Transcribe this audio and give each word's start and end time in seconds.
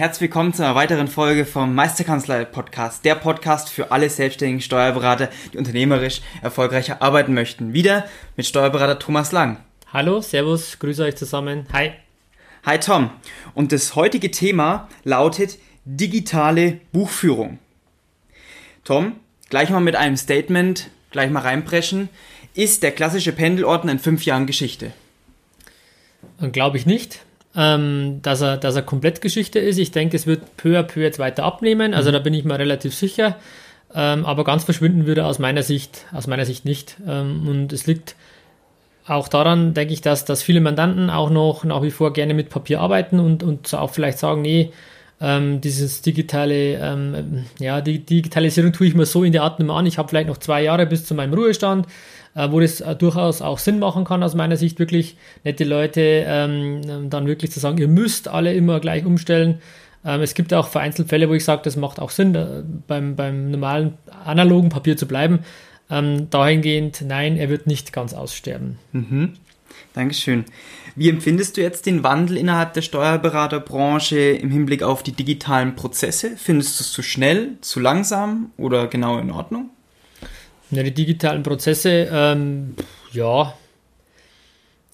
Herzlich 0.00 0.30
willkommen 0.30 0.54
zu 0.54 0.64
einer 0.64 0.74
weiteren 0.74 1.08
Folge 1.08 1.44
vom 1.44 1.74
Meisterkanzlei 1.74 2.46
Podcast, 2.46 3.04
der 3.04 3.16
Podcast 3.16 3.68
für 3.68 3.92
alle 3.92 4.08
selbstständigen 4.08 4.62
Steuerberater, 4.62 5.28
die 5.52 5.58
unternehmerisch 5.58 6.22
erfolgreicher 6.40 7.02
arbeiten 7.02 7.34
möchten. 7.34 7.74
Wieder 7.74 8.08
mit 8.34 8.46
Steuerberater 8.46 8.98
Thomas 8.98 9.30
Lang. 9.30 9.58
Hallo, 9.92 10.22
Servus, 10.22 10.78
grüße 10.78 11.04
euch 11.04 11.16
zusammen. 11.16 11.66
Hi. 11.74 11.90
Hi 12.64 12.78
Tom. 12.78 13.10
Und 13.52 13.72
das 13.72 13.94
heutige 13.94 14.30
Thema 14.30 14.88
lautet 15.04 15.58
digitale 15.84 16.80
Buchführung. 16.92 17.58
Tom, 18.84 19.16
gleich 19.50 19.68
mal 19.68 19.80
mit 19.80 19.96
einem 19.96 20.16
Statement, 20.16 20.88
gleich 21.10 21.30
mal 21.30 21.40
reinpreschen. 21.40 22.08
Ist 22.54 22.82
der 22.82 22.92
klassische 22.92 23.32
Pendelordner 23.32 23.92
in 23.92 23.98
fünf 23.98 24.24
Jahren 24.24 24.46
Geschichte? 24.46 24.92
Glaube 26.52 26.78
ich 26.78 26.86
nicht 26.86 27.20
ähm, 27.56 28.20
dass, 28.22 28.40
er, 28.40 28.56
dass 28.56 28.76
er 28.76 28.82
komplett 28.82 29.20
Geschichte 29.20 29.58
ist. 29.58 29.78
Ich 29.78 29.90
denke, 29.90 30.16
es 30.16 30.26
wird 30.26 30.56
peu 30.56 30.78
à 30.78 30.82
peu 30.82 31.00
jetzt 31.00 31.18
weiter 31.18 31.44
abnehmen. 31.44 31.94
Also 31.94 32.10
mhm. 32.10 32.14
da 32.14 32.18
bin 32.20 32.34
ich 32.34 32.44
mir 32.44 32.58
relativ 32.58 32.94
sicher. 32.94 33.36
Ähm, 33.92 34.24
aber 34.24 34.44
ganz 34.44 34.64
verschwinden 34.64 35.06
würde 35.06 35.26
aus 35.26 35.38
meiner 35.38 35.62
Sicht, 35.62 36.06
aus 36.12 36.26
meiner 36.26 36.44
Sicht 36.44 36.64
nicht. 36.64 36.96
Ähm, 37.06 37.48
und 37.48 37.72
es 37.72 37.86
liegt 37.86 38.14
auch 39.06 39.26
daran, 39.26 39.74
denke 39.74 39.92
ich, 39.92 40.00
dass, 40.00 40.24
dass 40.24 40.42
viele 40.42 40.60
Mandanten 40.60 41.10
auch 41.10 41.30
noch 41.30 41.64
nach 41.64 41.82
wie 41.82 41.90
vor 41.90 42.12
gerne 42.12 42.34
mit 42.34 42.50
Papier 42.50 42.80
arbeiten 42.80 43.18
und, 43.18 43.42
und 43.42 43.74
auch 43.74 43.90
vielleicht 43.90 44.18
sagen, 44.18 44.42
nee, 44.42 44.70
ähm, 45.20 45.60
dieses 45.60 46.02
digitale, 46.02 46.74
ähm, 46.76 47.44
ja, 47.58 47.80
die 47.80 47.98
Digitalisierung 47.98 48.72
tue 48.72 48.86
ich 48.86 48.94
mir 48.94 49.06
so 49.06 49.24
in 49.24 49.32
der 49.32 49.42
Art 49.42 49.58
nicht 49.58 49.66
mehr 49.66 49.76
an. 49.76 49.86
Ich 49.86 49.98
habe 49.98 50.08
vielleicht 50.08 50.28
noch 50.28 50.38
zwei 50.38 50.62
Jahre 50.62 50.86
bis 50.86 51.04
zu 51.04 51.14
meinem 51.14 51.34
Ruhestand 51.34 51.86
äh, 52.34 52.50
wo 52.50 52.60
das 52.60 52.80
äh, 52.80 52.94
durchaus 52.94 53.42
auch 53.42 53.58
Sinn 53.58 53.78
machen 53.78 54.04
kann, 54.04 54.22
aus 54.22 54.34
meiner 54.34 54.56
Sicht 54.56 54.78
wirklich 54.78 55.16
nette 55.44 55.64
Leute 55.64 56.24
ähm, 56.26 57.10
dann 57.10 57.26
wirklich 57.26 57.50
zu 57.50 57.60
sagen, 57.60 57.78
ihr 57.78 57.88
müsst 57.88 58.28
alle 58.28 58.54
immer 58.54 58.80
gleich 58.80 59.04
umstellen. 59.04 59.60
Ähm, 60.04 60.20
es 60.20 60.34
gibt 60.34 60.54
auch 60.54 60.68
vereinzelt 60.68 61.08
Fälle, 61.08 61.28
wo 61.28 61.34
ich 61.34 61.44
sage, 61.44 61.62
das 61.64 61.76
macht 61.76 62.00
auch 62.00 62.10
Sinn, 62.10 62.34
äh, 62.34 62.62
beim, 62.86 63.16
beim 63.16 63.50
normalen 63.50 63.94
analogen 64.24 64.68
Papier 64.68 64.96
zu 64.96 65.06
bleiben. 65.06 65.40
Ähm, 65.90 66.30
dahingehend, 66.30 67.02
nein, 67.06 67.36
er 67.36 67.48
wird 67.48 67.66
nicht 67.66 67.92
ganz 67.92 68.14
aussterben. 68.14 68.78
Mhm. 68.92 69.34
Dankeschön. 69.94 70.44
Wie 70.96 71.08
empfindest 71.08 71.56
du 71.56 71.60
jetzt 71.60 71.86
den 71.86 72.02
Wandel 72.02 72.36
innerhalb 72.36 72.74
der 72.74 72.82
Steuerberaterbranche 72.82 74.18
im 74.18 74.50
Hinblick 74.50 74.82
auf 74.82 75.02
die 75.02 75.12
digitalen 75.12 75.74
Prozesse? 75.76 76.36
Findest 76.36 76.78
du 76.78 76.84
es 76.84 76.92
zu 76.92 77.02
schnell, 77.02 77.56
zu 77.60 77.80
langsam 77.80 78.50
oder 78.56 78.86
genau 78.86 79.18
in 79.18 79.30
Ordnung? 79.30 79.70
Ja, 80.70 80.82
die 80.82 80.94
digitalen 80.94 81.42
Prozesse, 81.42 82.08
ähm, 82.12 82.74
ja. 83.12 83.54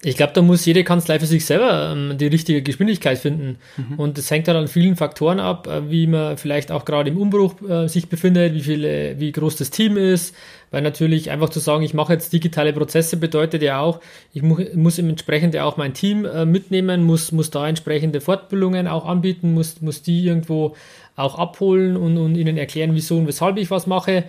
Ich 0.02 0.16
glaube, 0.16 0.34
da 0.34 0.42
muss 0.42 0.66
jede 0.66 0.84
Kanzlei 0.84 1.18
für 1.18 1.26
sich 1.26 1.46
selber 1.46 1.90
ähm, 1.92 2.18
die 2.18 2.26
richtige 2.26 2.62
Geschwindigkeit 2.62 3.18
finden. 3.18 3.56
Mhm. 3.78 3.98
Und 3.98 4.18
das 4.18 4.30
hängt 4.30 4.46
dann 4.46 4.56
an 4.56 4.68
vielen 4.68 4.94
Faktoren 4.94 5.40
ab, 5.40 5.66
äh, 5.66 5.90
wie 5.90 6.06
man 6.06 6.36
vielleicht 6.36 6.70
auch 6.70 6.84
gerade 6.84 7.08
im 7.10 7.16
Umbruch 7.16 7.54
äh, 7.66 7.88
sich 7.88 8.10
befindet, 8.10 8.52
wie, 8.54 8.60
viele, 8.60 9.18
wie 9.18 9.32
groß 9.32 9.56
das 9.56 9.70
Team 9.70 9.96
ist. 9.96 10.34
Weil 10.70 10.82
natürlich 10.82 11.30
einfach 11.30 11.48
zu 11.48 11.60
sagen, 11.60 11.82
ich 11.82 11.94
mache 11.94 12.12
jetzt 12.12 12.30
digitale 12.32 12.74
Prozesse, 12.74 13.16
bedeutet 13.16 13.62
ja 13.62 13.80
auch, 13.80 14.00
ich 14.34 14.42
mu 14.42 14.58
muss 14.74 14.98
entsprechend 14.98 15.54
ja 15.54 15.64
auch 15.64 15.78
mein 15.78 15.94
Team 15.94 16.26
äh, 16.26 16.44
mitnehmen, 16.44 17.02
muss, 17.02 17.32
muss 17.32 17.50
da 17.50 17.66
entsprechende 17.66 18.20
Fortbildungen 18.20 18.88
auch 18.88 19.06
anbieten, 19.06 19.54
muss, 19.54 19.80
muss 19.80 20.02
die 20.02 20.26
irgendwo 20.26 20.76
auch 21.16 21.38
abholen 21.38 21.96
und, 21.96 22.18
und 22.18 22.36
ihnen 22.36 22.58
erklären, 22.58 22.94
wieso 22.94 23.16
und 23.16 23.26
weshalb 23.26 23.56
ich 23.56 23.70
was 23.70 23.86
mache 23.86 24.24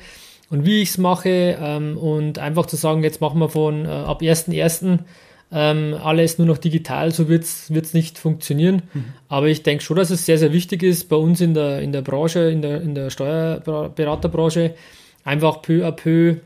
und 0.50 0.66
wie 0.66 0.82
ich 0.82 0.90
es 0.90 0.98
mache 0.98 1.58
ähm, 1.62 1.98
und 1.98 2.40
einfach 2.40 2.68
zu 2.68 2.78
sagen, 2.78 3.04
jetzt 3.04 3.20
machen 3.20 3.40
wir 3.40 3.50
von 3.50 3.86
äh, 3.86 3.90
ab 3.90 4.22
1.1. 4.22 5.00
Ähm, 5.50 5.96
alles 6.04 6.38
nur 6.38 6.48
noch 6.48 6.58
digital, 6.58 7.12
so 7.12 7.30
wird 7.30 7.44
es 7.44 7.94
nicht 7.94 8.18
funktionieren. 8.18 8.82
Mhm. 8.94 9.06
Aber 9.30 9.48
ich 9.48 9.64
denke 9.64 9.84
schon, 9.84 9.96
dass 9.96 10.10
es 10.10 10.26
sehr, 10.26 10.38
sehr 10.38 10.52
wichtig 10.52 10.84
ist, 10.84 11.08
bei 11.08 11.16
uns 11.16 11.40
in 11.40 11.54
der, 11.54 11.82
in 11.82 11.94
der 11.94 12.02
Branche, 12.02 12.50
in 12.50 12.62
der, 12.62 12.82
in 12.82 12.96
der 12.96 13.10
Steuerberaterbranche, 13.10 14.76
einfach 15.24 15.62
peu 15.62 15.86
à 15.86 15.92
peu 15.92 16.38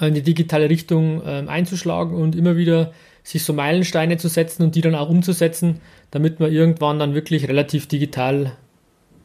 in 0.00 0.14
die 0.14 0.22
digitale 0.22 0.70
Richtung 0.70 1.22
ähm, 1.24 1.48
einzuschlagen 1.48 2.16
und 2.16 2.34
immer 2.34 2.56
wieder 2.56 2.92
sich 3.22 3.44
so 3.44 3.52
Meilensteine 3.52 4.16
zu 4.16 4.28
setzen 4.28 4.62
und 4.62 4.74
die 4.74 4.80
dann 4.80 4.94
auch 4.94 5.08
umzusetzen, 5.08 5.80
damit 6.10 6.40
man 6.40 6.50
irgendwann 6.50 6.98
dann 6.98 7.14
wirklich 7.14 7.48
relativ 7.48 7.86
digital, 7.86 8.52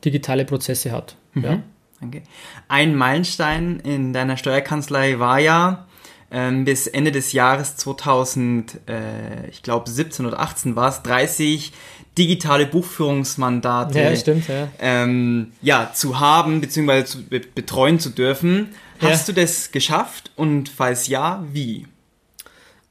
digitale 0.04 0.46
Prozesse 0.46 0.92
hat. 0.92 1.16
Mhm. 1.34 1.44
Ja? 1.44 1.64
Danke. 2.02 2.22
Ein 2.68 2.96
Meilenstein 2.96 3.80
in 3.80 4.14
deiner 4.14 4.38
Steuerkanzlei 4.38 5.18
war 5.18 5.40
ja 5.40 5.88
ähm, 6.36 6.66
bis 6.66 6.86
Ende 6.86 7.14
des 7.14 7.32
Jahres 7.32 7.78
2000, 7.78 8.82
äh, 8.90 9.48
ich 9.50 9.64
glaube 9.64 9.90
17 9.90 10.26
oder 10.26 10.42
18 10.42 10.76
war 10.76 10.90
es, 10.90 11.02
30 11.02 11.72
digitale 12.18 12.66
Buchführungsmandate 12.66 14.00
ja, 14.00 14.16
stimmt, 14.18 14.50
ja. 14.50 14.68
Ähm, 14.80 15.54
ja, 15.62 15.92
zu 15.94 16.20
haben 16.20 16.60
bzw. 16.60 17.06
zu 17.06 17.24
be 17.24 17.40
betreuen 17.40 18.00
zu 18.00 18.10
dürfen. 18.10 18.70
Hast 19.00 19.30
ja. 19.30 19.34
du 19.34 19.42
das 19.42 19.72
geschafft 19.72 20.32
und 20.36 20.68
falls 20.68 21.08
ja, 21.08 21.42
wie? 21.54 21.88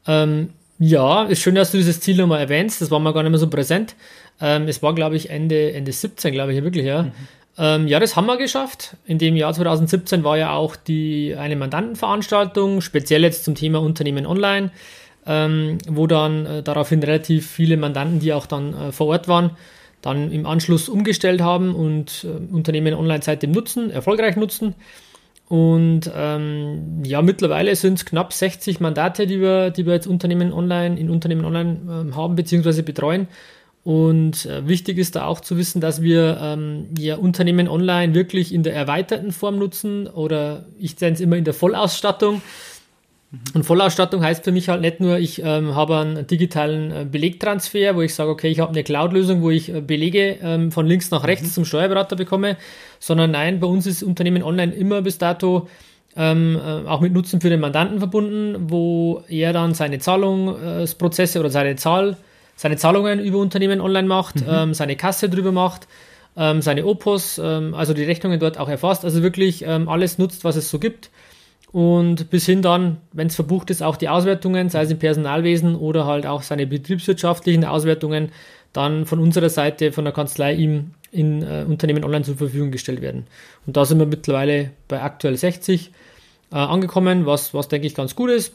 Ähm, 0.06 0.50
ja, 0.78 1.24
ist 1.24 1.42
schön, 1.42 1.54
dass 1.54 1.70
du 1.70 1.76
dieses 1.76 2.00
Ziel 2.00 2.16
nochmal 2.16 2.40
erwähnst. 2.40 2.80
Das 2.80 2.90
war 2.90 2.98
mir 2.98 3.12
gar 3.12 3.22
nicht 3.22 3.30
mehr 3.30 3.38
so 3.38 3.50
präsent. 3.50 3.94
Ähm, 4.40 4.68
es 4.68 4.82
war, 4.82 4.94
glaube 4.94 5.16
ich, 5.16 5.28
Ende, 5.28 5.72
Ende 5.72 5.92
17, 5.92 6.32
glaube 6.32 6.54
ich, 6.54 6.62
wirklich, 6.62 6.86
ja. 6.86 7.02
Mhm. 7.02 7.12
Ähm, 7.56 7.86
ja, 7.86 8.00
das 8.00 8.16
haben 8.16 8.26
wir 8.26 8.36
geschafft. 8.36 8.96
In 9.06 9.18
dem 9.18 9.36
Jahr 9.36 9.52
2017 9.52 10.24
war 10.24 10.36
ja 10.36 10.52
auch 10.52 10.76
die, 10.76 11.36
eine 11.38 11.56
Mandantenveranstaltung, 11.56 12.80
speziell 12.80 13.22
jetzt 13.22 13.44
zum 13.44 13.54
Thema 13.54 13.80
Unternehmen 13.80 14.26
online, 14.26 14.70
ähm, 15.26 15.78
wo 15.88 16.06
dann 16.06 16.46
äh, 16.46 16.62
daraufhin 16.62 17.02
relativ 17.02 17.48
viele 17.48 17.76
Mandanten, 17.76 18.18
die 18.18 18.32
auch 18.32 18.46
dann 18.46 18.74
äh, 18.74 18.92
vor 18.92 19.06
Ort 19.08 19.28
waren, 19.28 19.50
dann 20.02 20.32
im 20.32 20.46
Anschluss 20.46 20.88
umgestellt 20.88 21.40
haben 21.40 21.74
und 21.74 22.24
äh, 22.24 22.52
Unternehmen 22.54 22.94
online 22.94 23.22
seitdem 23.22 23.52
nutzen, 23.52 23.90
erfolgreich 23.90 24.36
nutzen. 24.36 24.74
Und 25.48 26.10
ähm, 26.14 27.02
ja, 27.04 27.22
mittlerweile 27.22 27.76
sind 27.76 27.94
es 27.94 28.04
knapp 28.04 28.32
60 28.32 28.80
Mandate, 28.80 29.26
die 29.26 29.40
wir, 29.40 29.70
die 29.70 29.86
wir 29.86 29.92
jetzt 29.92 30.06
Unternehmen 30.06 30.52
online, 30.52 30.98
in 30.98 31.10
Unternehmen 31.10 31.44
online 31.44 31.80
ähm, 31.88 32.16
haben 32.16 32.34
bzw. 32.34 32.82
betreuen. 32.82 33.28
Und 33.84 34.46
äh, 34.46 34.66
wichtig 34.66 34.96
ist 34.96 35.14
da 35.14 35.26
auch 35.26 35.40
zu 35.40 35.58
wissen, 35.58 35.82
dass 35.82 36.00
wir 36.00 36.38
ähm, 36.40 36.86
ja 36.98 37.16
Unternehmen 37.16 37.68
online 37.68 38.14
wirklich 38.14 38.54
in 38.54 38.62
der 38.62 38.74
erweiterten 38.74 39.30
Form 39.30 39.58
nutzen 39.58 40.06
oder 40.06 40.64
ich 40.78 40.98
nenne 40.98 41.12
es 41.12 41.20
immer 41.20 41.36
in 41.36 41.44
der 41.44 41.52
Vollausstattung. 41.52 42.40
Mhm. 43.30 43.38
Und 43.52 43.64
Vollausstattung 43.64 44.22
heißt 44.22 44.42
für 44.42 44.52
mich 44.52 44.70
halt 44.70 44.80
nicht 44.80 45.00
nur, 45.00 45.18
ich 45.18 45.42
ähm, 45.42 45.74
habe 45.74 45.98
einen 45.98 46.26
digitalen 46.26 46.90
äh, 46.92 47.04
Belegtransfer, 47.04 47.94
wo 47.94 48.00
ich 48.00 48.14
sage, 48.14 48.30
okay, 48.30 48.48
ich 48.48 48.60
habe 48.60 48.70
eine 48.70 48.84
Cloud-Lösung, 48.84 49.42
wo 49.42 49.50
ich 49.50 49.68
äh, 49.68 49.82
Belege 49.82 50.38
ähm, 50.42 50.72
von 50.72 50.86
links 50.86 51.10
nach 51.10 51.24
rechts 51.24 51.48
mhm. 51.48 51.52
zum 51.52 51.64
Steuerberater 51.66 52.16
bekomme, 52.16 52.56
sondern 53.00 53.32
nein, 53.32 53.60
bei 53.60 53.66
uns 53.66 53.86
ist 53.86 54.02
Unternehmen 54.02 54.42
online 54.42 54.72
immer 54.72 55.02
bis 55.02 55.18
dato 55.18 55.68
ähm, 56.16 56.56
äh, 56.56 56.88
auch 56.88 57.02
mit 57.02 57.12
Nutzen 57.12 57.42
für 57.42 57.50
den 57.50 57.60
Mandanten 57.60 57.98
verbunden, 57.98 58.70
wo 58.70 59.24
er 59.28 59.52
dann 59.52 59.74
seine 59.74 59.98
Zahlungsprozesse 59.98 61.38
oder 61.38 61.50
seine 61.50 61.76
Zahl 61.76 62.16
seine 62.56 62.76
Zahlungen 62.76 63.20
über 63.20 63.38
Unternehmen 63.38 63.80
online 63.80 64.08
macht, 64.08 64.36
mhm. 64.36 64.46
ähm, 64.48 64.74
seine 64.74 64.96
Kasse 64.96 65.28
drüber 65.28 65.52
macht, 65.52 65.88
ähm, 66.36 66.62
seine 66.62 66.86
Opos, 66.86 67.40
ähm, 67.42 67.74
also 67.74 67.94
die 67.94 68.04
Rechnungen 68.04 68.40
dort 68.40 68.58
auch 68.58 68.68
erfasst, 68.68 69.04
also 69.04 69.22
wirklich 69.22 69.64
ähm, 69.66 69.88
alles 69.88 70.18
nutzt, 70.18 70.44
was 70.44 70.56
es 70.56 70.70
so 70.70 70.78
gibt. 70.78 71.10
Und 71.72 72.30
bis 72.30 72.46
hin 72.46 72.62
dann, 72.62 72.98
wenn 73.12 73.26
es 73.26 73.34
verbucht 73.34 73.68
ist, 73.70 73.82
auch 73.82 73.96
die 73.96 74.08
Auswertungen, 74.08 74.68
sei 74.68 74.82
es 74.82 74.92
im 74.92 75.00
Personalwesen 75.00 75.74
oder 75.74 76.06
halt 76.06 76.24
auch 76.24 76.42
seine 76.42 76.68
betriebswirtschaftlichen 76.68 77.64
Auswertungen, 77.64 78.30
dann 78.72 79.06
von 79.06 79.18
unserer 79.18 79.48
Seite, 79.48 79.90
von 79.90 80.04
der 80.04 80.14
Kanzlei 80.14 80.54
ihm 80.54 80.92
in 81.10 81.42
äh, 81.42 81.64
Unternehmen 81.66 82.04
online 82.04 82.24
zur 82.24 82.36
Verfügung 82.36 82.70
gestellt 82.70 83.00
werden. 83.00 83.26
Und 83.66 83.76
da 83.76 83.84
sind 83.84 83.98
wir 83.98 84.06
mittlerweile 84.06 84.70
bei 84.88 85.02
aktuell 85.02 85.36
60 85.36 85.90
äh, 86.52 86.56
angekommen, 86.56 87.26
was, 87.26 87.54
was 87.54 87.68
denke 87.68 87.86
ich 87.86 87.94
ganz 87.94 88.14
gut 88.14 88.30
ist. 88.30 88.54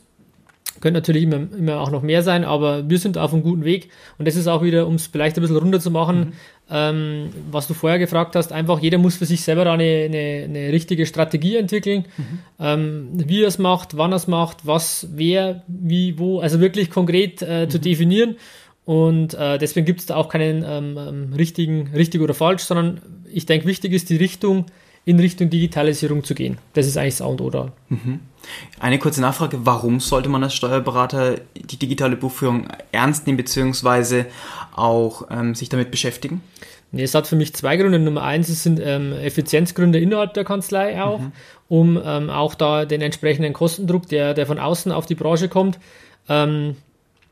Könnte 0.81 0.99
natürlich 0.99 1.23
immer, 1.23 1.47
immer 1.57 1.81
auch 1.81 1.91
noch 1.91 2.03
mehr 2.03 2.23
sein, 2.23 2.45
aber 2.45 2.89
wir 2.89 2.99
sind 2.99 3.17
auf 3.17 3.33
einem 3.33 3.43
guten 3.43 3.65
Weg. 3.65 3.89
Und 4.17 4.27
das 4.27 4.35
ist 4.35 4.47
auch 4.47 4.63
wieder, 4.63 4.87
um 4.87 4.95
es 4.95 5.07
vielleicht 5.07 5.35
ein 5.35 5.41
bisschen 5.41 5.57
runter 5.57 5.79
zu 5.81 5.91
machen, 5.91 6.19
mhm. 6.19 6.33
ähm, 6.69 7.29
was 7.51 7.67
du 7.67 7.73
vorher 7.73 7.99
gefragt 7.99 8.35
hast, 8.35 8.53
einfach 8.53 8.79
jeder 8.79 8.97
muss 8.97 9.17
für 9.17 9.25
sich 9.25 9.41
selber 9.41 9.65
da 9.65 9.73
eine, 9.73 9.83
eine, 9.83 10.43
eine 10.45 10.71
richtige 10.71 11.05
Strategie 11.05 11.57
entwickeln, 11.57 12.05
mhm. 12.17 12.39
ähm, 12.59 13.07
wie 13.13 13.41
er 13.41 13.47
es 13.49 13.57
macht, 13.57 13.97
wann 13.97 14.13
er 14.13 14.17
es 14.17 14.27
macht, 14.27 14.65
was, 14.65 15.09
wer, 15.13 15.63
wie, 15.67 16.17
wo, 16.17 16.39
also 16.39 16.61
wirklich 16.61 16.89
konkret 16.89 17.41
äh, 17.41 17.65
mhm. 17.65 17.69
zu 17.69 17.79
definieren 17.79 18.37
Und 18.85 19.35
äh, 19.35 19.57
deswegen 19.57 19.85
gibt 19.85 19.99
es 19.99 20.05
da 20.07 20.15
auch 20.15 20.29
keinen 20.29 20.63
ähm, 20.65 20.97
ähm, 20.97 21.33
richtigen, 21.33 21.91
richtig 21.93 22.21
oder 22.21 22.33
falsch, 22.33 22.63
sondern 22.63 23.01
ich 23.31 23.45
denke, 23.45 23.67
wichtig 23.67 23.93
ist 23.93 24.09
die 24.09 24.15
Richtung, 24.17 24.65
in 25.09 25.19
Richtung 25.19 25.49
Digitalisierung 25.49 26.23
zu 26.23 26.35
gehen. 26.35 26.59
Das 26.73 26.85
ist 26.85 26.95
eigentlich 26.95 27.15
das 27.15 27.23
A 27.23 27.25
und 27.25 27.41
O 27.41 27.49
da. 27.49 27.71
Mhm. 27.89 28.19
Eine 28.79 28.99
kurze 28.99 29.21
Nachfrage, 29.21 29.65
warum 29.65 29.99
sollte 29.99 30.29
man 30.29 30.43
als 30.43 30.53
Steuerberater 30.53 31.37
die 31.55 31.77
digitale 31.77 32.15
Buchführung 32.15 32.67
ernst 32.91 33.25
nehmen, 33.25 33.37
beziehungsweise 33.37 34.27
auch 34.75 35.27
ähm, 35.31 35.55
sich 35.55 35.67
damit 35.67 35.89
beschäftigen? 35.89 36.43
Nee, 36.91 37.01
es 37.01 37.15
hat 37.15 37.25
für 37.25 37.35
mich 37.35 37.55
zwei 37.55 37.75
Gründe. 37.77 37.97
Nummer 37.97 38.21
eins, 38.21 38.49
es 38.49 38.61
sind 38.61 38.79
ähm, 38.83 39.13
Effizienzgründe 39.13 39.99
innerhalb 39.99 40.35
der 40.35 40.43
Kanzlei 40.43 41.01
auch, 41.01 41.21
mhm. 41.21 41.31
um 41.69 41.99
ähm, 42.05 42.29
auch 42.29 42.53
da 42.53 42.85
den 42.85 43.01
entsprechenden 43.01 43.53
Kostendruck, 43.53 44.07
der, 44.09 44.35
der 44.35 44.45
von 44.45 44.59
außen 44.59 44.91
auf 44.91 45.07
die 45.07 45.15
Branche 45.15 45.49
kommt, 45.49 45.79
ähm, 46.27 46.75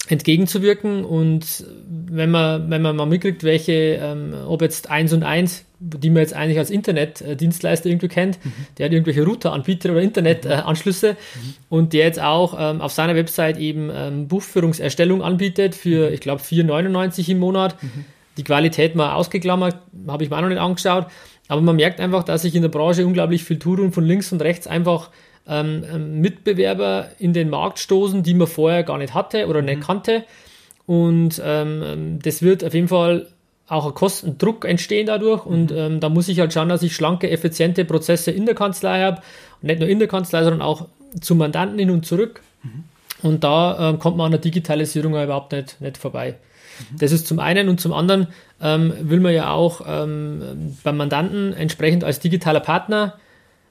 entgegenzuwirken. 0.07 1.05
Und 1.05 1.63
wenn 1.87 2.31
man, 2.31 2.71
wenn 2.71 2.81
man 2.81 2.95
mal 2.95 3.05
mitkriegt, 3.05 3.43
welche, 3.43 3.99
ähm, 4.01 4.33
ob 4.47 4.63
jetzt 4.63 4.89
eins 4.89 5.13
und 5.13 5.21
eins, 5.21 5.66
die 5.79 6.09
man 6.09 6.21
jetzt 6.21 6.33
eigentlich 6.33 6.57
als 6.57 6.69
Internetdienstleister 6.69 7.89
irgendwie 7.89 8.07
kennt, 8.07 8.43
mhm. 8.43 8.53
der 8.77 8.85
hat 8.85 8.93
irgendwelche 8.93 9.23
Router 9.23 9.53
anbietet 9.53 9.91
oder 9.91 10.01
Internetanschlüsse 10.01 11.11
mhm. 11.11 11.53
und 11.69 11.93
der 11.93 12.05
jetzt 12.05 12.19
auch 12.19 12.55
ähm, 12.59 12.81
auf 12.81 12.91
seiner 12.91 13.15
Website 13.15 13.57
eben 13.57 13.91
ähm, 13.93 14.27
Buchführungserstellung 14.27 15.21
anbietet 15.21 15.75
für, 15.75 16.07
mhm. 16.07 16.13
ich 16.13 16.21
glaube, 16.21 16.41
4,99 16.41 17.29
im 17.29 17.39
Monat. 17.39 17.81
Mhm. 17.81 18.05
Die 18.37 18.43
Qualität 18.43 18.95
mal 18.95 19.13
ausgeklammert, 19.13 19.77
habe 20.07 20.23
ich 20.23 20.29
mir 20.29 20.37
auch 20.37 20.41
noch 20.41 20.49
nicht 20.49 20.59
angeschaut. 20.59 21.07
Aber 21.47 21.61
man 21.61 21.75
merkt 21.75 21.99
einfach, 21.99 22.23
dass 22.23 22.41
sich 22.41 22.55
in 22.55 22.61
der 22.61 22.69
Branche 22.69 23.05
unglaublich 23.05 23.43
viel 23.43 23.57
tut 23.57 23.79
und 23.79 23.93
von 23.93 24.03
links 24.03 24.31
und 24.31 24.41
rechts 24.41 24.67
einfach 24.67 25.09
ähm, 25.47 25.83
ähm, 25.91 26.19
Mitbewerber 26.19 27.09
in 27.19 27.33
den 27.33 27.49
Markt 27.49 27.79
stoßen, 27.79 28.23
die 28.23 28.33
man 28.33 28.47
vorher 28.47 28.83
gar 28.83 28.97
nicht 28.97 29.13
hatte 29.13 29.47
oder 29.47 29.61
nicht 29.61 29.79
mhm. 29.79 29.83
kannte. 29.83 30.23
Und 30.85 31.41
ähm, 31.43 32.19
das 32.21 32.41
wird 32.41 32.63
auf 32.63 32.73
jeden 32.73 32.87
Fall 32.87 33.27
auch 33.67 33.85
ein 33.85 33.93
Kostendruck 33.93 34.65
entstehen 34.65 35.07
dadurch. 35.07 35.45
Und 35.45 35.71
mhm. 35.71 35.77
ähm, 35.77 35.99
da 35.99 36.09
muss 36.09 36.27
ich 36.27 36.39
halt 36.39 36.53
schauen, 36.53 36.69
dass 36.69 36.83
ich 36.83 36.95
schlanke, 36.95 37.29
effiziente 37.29 37.85
Prozesse 37.85 38.31
in 38.31 38.45
der 38.45 38.55
Kanzlei 38.55 39.03
habe. 39.03 39.21
Und 39.61 39.67
nicht 39.67 39.79
nur 39.79 39.89
in 39.89 39.99
der 39.99 40.07
Kanzlei, 40.07 40.43
sondern 40.43 40.61
auch 40.61 40.87
zum 41.21 41.37
Mandanten 41.37 41.79
hin 41.79 41.91
und 41.91 42.05
zurück. 42.05 42.41
Mhm. 42.63 42.83
Und 43.23 43.43
da 43.43 43.89
ähm, 43.89 43.99
kommt 43.99 44.17
man 44.17 44.27
an 44.27 44.31
der 44.31 44.41
Digitalisierung 44.41 45.13
überhaupt 45.13 45.51
nicht, 45.51 45.81
nicht 45.81 45.97
vorbei. 45.97 46.35
Mhm. 46.79 46.97
Das 46.99 47.11
ist 47.11 47.27
zum 47.27 47.39
einen 47.39 47.69
und 47.69 47.81
zum 47.81 47.93
anderen 47.93 48.27
ähm, 48.61 48.93
will 49.01 49.19
man 49.19 49.33
ja 49.33 49.51
auch 49.51 49.81
ähm, 49.87 50.75
beim 50.83 50.97
Mandanten 50.97 51.53
entsprechend 51.53 52.03
als 52.03 52.19
digitaler 52.19 52.59
Partner 52.59 53.15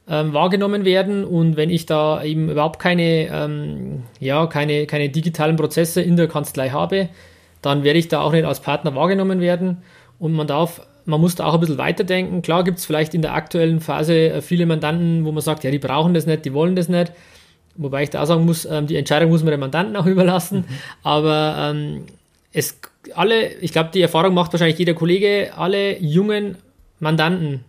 ähm, 0.08 0.32
wahrgenommen 0.32 0.84
werden. 0.84 1.25
Und 1.25 1.56
wenn 1.56 1.70
ich 1.70 1.87
da 1.87 2.22
eben 2.22 2.50
überhaupt 2.50 2.78
keine, 2.78 3.28
ähm, 3.31 4.02
ja, 4.20 4.46
keine, 4.46 4.87
keine 4.87 5.08
digitalen 5.08 5.56
Prozesse 5.56 6.00
in 6.00 6.16
der 6.16 6.28
Kanzlei 6.28 6.70
habe, 6.70 7.08
dann 7.62 7.84
werde 7.84 7.98
ich 7.98 8.08
da 8.08 8.20
auch 8.20 8.32
nicht 8.32 8.44
als 8.44 8.60
Partner 8.60 8.94
wahrgenommen 8.94 9.40
werden. 9.40 9.78
Und 10.18 10.32
man 10.32 10.46
darf, 10.46 10.80
man 11.04 11.20
muss 11.20 11.34
da 11.34 11.46
auch 11.46 11.54
ein 11.54 11.60
bisschen 11.60 11.78
weiterdenken. 11.78 12.42
Klar 12.42 12.64
gibt 12.64 12.78
es 12.78 12.86
vielleicht 12.86 13.14
in 13.14 13.22
der 13.22 13.34
aktuellen 13.34 13.80
Phase 13.80 14.30
äh, 14.30 14.42
viele 14.42 14.66
Mandanten, 14.66 15.24
wo 15.24 15.32
man 15.32 15.42
sagt, 15.42 15.64
ja, 15.64 15.70
die 15.70 15.78
brauchen 15.78 16.14
das 16.14 16.26
nicht, 16.26 16.44
die 16.44 16.52
wollen 16.52 16.76
das 16.76 16.88
nicht. 16.88 17.12
Wobei 17.76 18.04
ich 18.04 18.10
da 18.10 18.24
sagen 18.24 18.44
muss, 18.44 18.64
ähm, 18.64 18.86
die 18.86 18.96
Entscheidung 18.96 19.30
muss 19.30 19.42
man 19.42 19.50
den 19.50 19.60
Mandanten 19.60 19.96
auch 19.96 20.06
überlassen. 20.06 20.60
Mhm. 20.60 20.74
Aber 21.02 21.56
ähm, 21.58 22.04
es 22.52 22.78
alle, 23.14 23.52
ich 23.60 23.72
glaube, 23.72 23.90
die 23.92 24.02
Erfahrung 24.02 24.34
macht 24.34 24.52
wahrscheinlich 24.52 24.78
jeder 24.78 24.94
Kollege, 24.94 25.52
alle 25.56 25.98
jungen 26.00 26.56
Mandanten, 26.98 27.64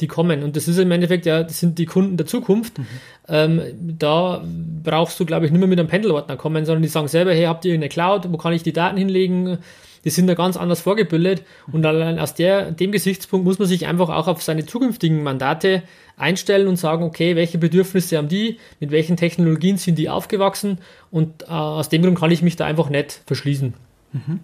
die 0.00 0.06
kommen. 0.06 0.42
Und 0.42 0.56
das 0.56 0.68
ist 0.68 0.78
im 0.78 0.90
Endeffekt 0.90 1.26
ja, 1.26 1.42
das 1.42 1.60
sind 1.60 1.78
die 1.78 1.86
Kunden 1.86 2.16
der 2.16 2.26
Zukunft. 2.26 2.78
Mhm. 2.78 2.86
Ähm, 3.28 3.62
da 3.98 4.44
brauchst 4.82 5.18
du, 5.18 5.24
glaube 5.24 5.46
ich, 5.46 5.52
nicht 5.52 5.58
mehr 5.58 5.68
mit 5.68 5.78
einem 5.78 5.88
Pendelordner 5.88 6.36
kommen, 6.36 6.64
sondern 6.64 6.82
die 6.82 6.88
sagen 6.88 7.08
selber, 7.08 7.32
hey, 7.32 7.44
habt 7.44 7.64
ihr 7.64 7.74
eine 7.74 7.88
Cloud, 7.88 8.30
wo 8.30 8.36
kann 8.36 8.52
ich 8.52 8.62
die 8.62 8.72
Daten 8.72 8.96
hinlegen? 8.96 9.58
Die 10.04 10.10
sind 10.10 10.28
da 10.28 10.34
ganz 10.34 10.56
anders 10.56 10.80
vorgebildet. 10.80 11.42
Und 11.72 11.84
allein 11.84 12.20
aus 12.20 12.34
der, 12.34 12.70
dem 12.70 12.92
Gesichtspunkt 12.92 13.44
muss 13.44 13.58
man 13.58 13.66
sich 13.66 13.86
einfach 13.86 14.08
auch 14.08 14.28
auf 14.28 14.42
seine 14.42 14.64
zukünftigen 14.64 15.22
Mandate 15.22 15.82
einstellen 16.16 16.68
und 16.68 16.76
sagen, 16.76 17.02
okay, 17.02 17.34
welche 17.34 17.58
Bedürfnisse 17.58 18.16
haben 18.16 18.28
die, 18.28 18.58
mit 18.78 18.92
welchen 18.92 19.16
Technologien 19.16 19.78
sind 19.78 19.96
die 19.96 20.08
aufgewachsen? 20.08 20.78
Und 21.10 21.42
äh, 21.42 21.46
aus 21.46 21.88
dem 21.88 22.02
Grund 22.02 22.18
kann 22.18 22.30
ich 22.30 22.42
mich 22.42 22.54
da 22.54 22.66
einfach 22.66 22.88
nicht 22.88 23.22
verschließen. 23.26 23.74
Mhm. 24.12 24.40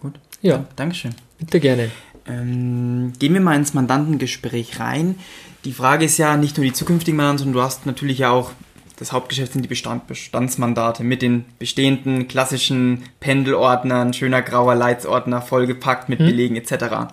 Gut. 0.00 0.14
Ja. 0.42 0.64
Dankeschön. 0.76 1.14
Bitte 1.38 1.58
gerne. 1.58 1.90
Ähm, 2.30 3.12
gehen 3.18 3.34
wir 3.34 3.40
mal 3.40 3.56
ins 3.56 3.74
Mandantengespräch 3.74 4.78
rein. 4.78 5.16
Die 5.64 5.72
Frage 5.72 6.04
ist 6.04 6.18
ja 6.18 6.36
nicht 6.36 6.56
nur 6.56 6.64
die 6.64 6.72
zukünftigen 6.72 7.16
Mandanten, 7.16 7.38
sondern 7.44 7.60
du 7.60 7.62
hast 7.62 7.86
natürlich 7.86 8.18
ja 8.18 8.30
auch 8.30 8.52
das 9.00 9.12
Hauptgeschäft 9.12 9.54
sind 9.54 9.62
die 9.62 9.68
Bestand, 9.68 10.06
Bestandsmandate 10.06 11.04
mit 11.04 11.22
den 11.22 11.46
bestehenden 11.58 12.28
klassischen 12.28 13.04
Pendelordnern, 13.18 14.12
schöner 14.12 14.42
grauer 14.42 14.74
Leitsordner, 14.74 15.40
vollgepackt 15.40 16.10
mit 16.10 16.18
hm. 16.18 16.26
Belegen 16.26 16.56
etc. 16.56 17.12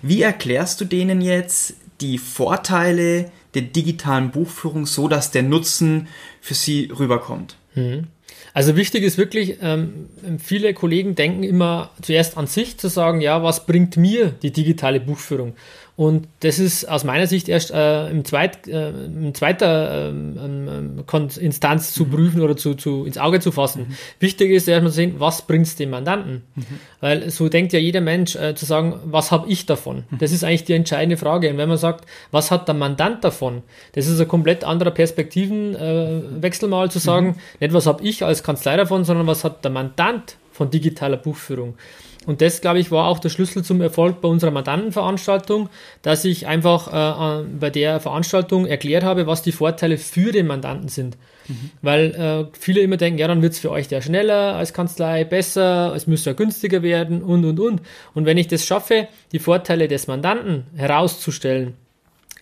Wie 0.00 0.22
erklärst 0.22 0.80
du 0.80 0.86
denen 0.86 1.20
jetzt 1.20 1.74
die 2.00 2.16
Vorteile 2.16 3.30
der 3.52 3.62
digitalen 3.62 4.30
Buchführung 4.30 4.86
so, 4.86 5.08
dass 5.08 5.30
der 5.30 5.42
Nutzen 5.42 6.08
für 6.40 6.54
sie 6.54 6.90
rüberkommt? 6.98 7.56
Hm. 7.74 8.06
Also 8.56 8.74
wichtig 8.74 9.02
ist 9.02 9.18
wirklich, 9.18 9.58
ähm, 9.60 10.08
viele 10.38 10.72
Kollegen 10.72 11.14
denken 11.14 11.42
immer 11.42 11.90
zuerst 12.00 12.38
an 12.38 12.46
sich 12.46 12.78
zu 12.78 12.88
sagen, 12.88 13.20
ja, 13.20 13.42
was 13.42 13.66
bringt 13.66 13.98
mir 13.98 14.30
die 14.30 14.50
digitale 14.50 14.98
Buchführung? 14.98 15.54
Und 15.96 16.28
das 16.40 16.58
ist 16.58 16.84
aus 16.84 17.04
meiner 17.04 17.26
Sicht 17.26 17.48
erst 17.48 17.70
äh, 17.70 18.10
im, 18.10 18.22
Zweit, 18.26 18.68
äh, 18.68 18.90
in 18.90 19.34
zweiter 19.34 20.10
ähm 20.10 21.02
Instanz 21.40 21.94
zu 21.94 22.04
mhm. 22.04 22.10
prüfen 22.10 22.42
oder 22.42 22.54
zu, 22.54 22.74
zu, 22.74 23.06
ins 23.06 23.16
Auge 23.16 23.40
zu 23.40 23.50
fassen. 23.50 23.86
Mhm. 23.88 23.96
Wichtig 24.20 24.50
ist 24.50 24.68
erstmal 24.68 24.90
zu 24.90 24.96
sehen, 24.96 25.14
was 25.18 25.46
bringt 25.46 25.66
es 25.66 25.76
dem 25.76 25.88
Mandanten? 25.88 26.42
Mhm. 26.54 26.64
Weil 27.00 27.30
so 27.30 27.48
denkt 27.48 27.72
ja 27.72 27.78
jeder 27.78 28.02
Mensch 28.02 28.36
äh, 28.36 28.54
zu 28.54 28.66
sagen, 28.66 29.00
was 29.04 29.32
habe 29.32 29.48
ich 29.48 29.64
davon? 29.64 30.04
Mhm. 30.10 30.18
Das 30.18 30.32
ist 30.32 30.44
eigentlich 30.44 30.64
die 30.64 30.74
entscheidende 30.74 31.16
Frage. 31.16 31.48
Und 31.48 31.56
wenn 31.56 31.68
man 31.68 31.78
sagt, 31.78 32.04
was 32.30 32.50
hat 32.50 32.68
der 32.68 32.74
Mandant 32.74 33.24
davon? 33.24 33.62
Das 33.92 34.06
ist 34.06 34.20
ein 34.20 34.28
komplett 34.28 34.64
anderer 34.64 34.90
Perspektivenwechsel 34.90 36.68
äh, 36.68 36.70
mal 36.70 36.90
zu 36.90 36.98
sagen, 36.98 37.28
mhm. 37.28 37.34
nicht 37.60 37.72
was 37.72 37.86
habe 37.86 38.04
ich 38.04 38.22
als 38.22 38.42
Kanzlei 38.42 38.76
davon, 38.76 39.04
sondern 39.04 39.26
was 39.26 39.44
hat 39.44 39.64
der 39.64 39.70
Mandant 39.70 40.36
von 40.52 40.70
digitaler 40.70 41.16
Buchführung? 41.16 41.76
Und 42.26 42.42
das, 42.42 42.60
glaube 42.60 42.80
ich, 42.80 42.90
war 42.90 43.06
auch 43.06 43.20
der 43.20 43.28
Schlüssel 43.28 43.64
zum 43.64 43.80
Erfolg 43.80 44.20
bei 44.20 44.28
unserer 44.28 44.50
Mandantenveranstaltung, 44.50 45.70
dass 46.02 46.24
ich 46.24 46.46
einfach 46.46 47.40
äh, 47.40 47.44
bei 47.58 47.70
der 47.70 48.00
Veranstaltung 48.00 48.66
erklärt 48.66 49.04
habe, 49.04 49.26
was 49.26 49.42
die 49.42 49.52
Vorteile 49.52 49.96
für 49.96 50.32
den 50.32 50.46
Mandanten 50.46 50.88
sind. 50.88 51.16
Mhm. 51.48 51.70
Weil 51.82 52.04
äh, 52.14 52.58
viele 52.58 52.80
immer 52.80 52.96
denken, 52.96 53.18
ja, 53.18 53.28
dann 53.28 53.42
wird 53.42 53.52
es 53.52 53.60
für 53.60 53.70
euch 53.70 53.88
ja 53.90 54.02
schneller 54.02 54.56
als 54.56 54.72
Kanzlei, 54.72 55.24
besser, 55.24 55.94
es 55.94 56.06
müsste 56.06 56.30
ja 56.30 56.34
günstiger 56.34 56.82
werden 56.82 57.22
und, 57.22 57.44
und, 57.44 57.60
und. 57.60 57.80
Und 58.14 58.26
wenn 58.26 58.36
ich 58.36 58.48
das 58.48 58.66
schaffe, 58.66 59.08
die 59.32 59.38
Vorteile 59.38 59.86
des 59.86 60.08
Mandanten 60.08 60.66
herauszustellen, 60.74 61.74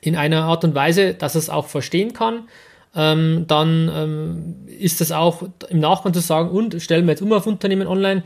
in 0.00 0.16
einer 0.16 0.44
Art 0.44 0.64
und 0.64 0.74
Weise, 0.74 1.14
dass 1.14 1.34
es 1.34 1.48
auch 1.48 1.66
verstehen 1.66 2.12
kann, 2.12 2.48
ähm, 2.94 3.44
dann 3.48 3.90
ähm, 3.94 4.54
ist 4.66 5.00
das 5.00 5.12
auch 5.12 5.42
im 5.68 5.80
Nachgang 5.80 6.14
zu 6.14 6.20
sagen, 6.20 6.50
und 6.50 6.80
stellen 6.80 7.06
wir 7.06 7.12
jetzt 7.12 7.22
um 7.22 7.32
auf 7.32 7.46
Unternehmen 7.46 7.86
online, 7.86 8.22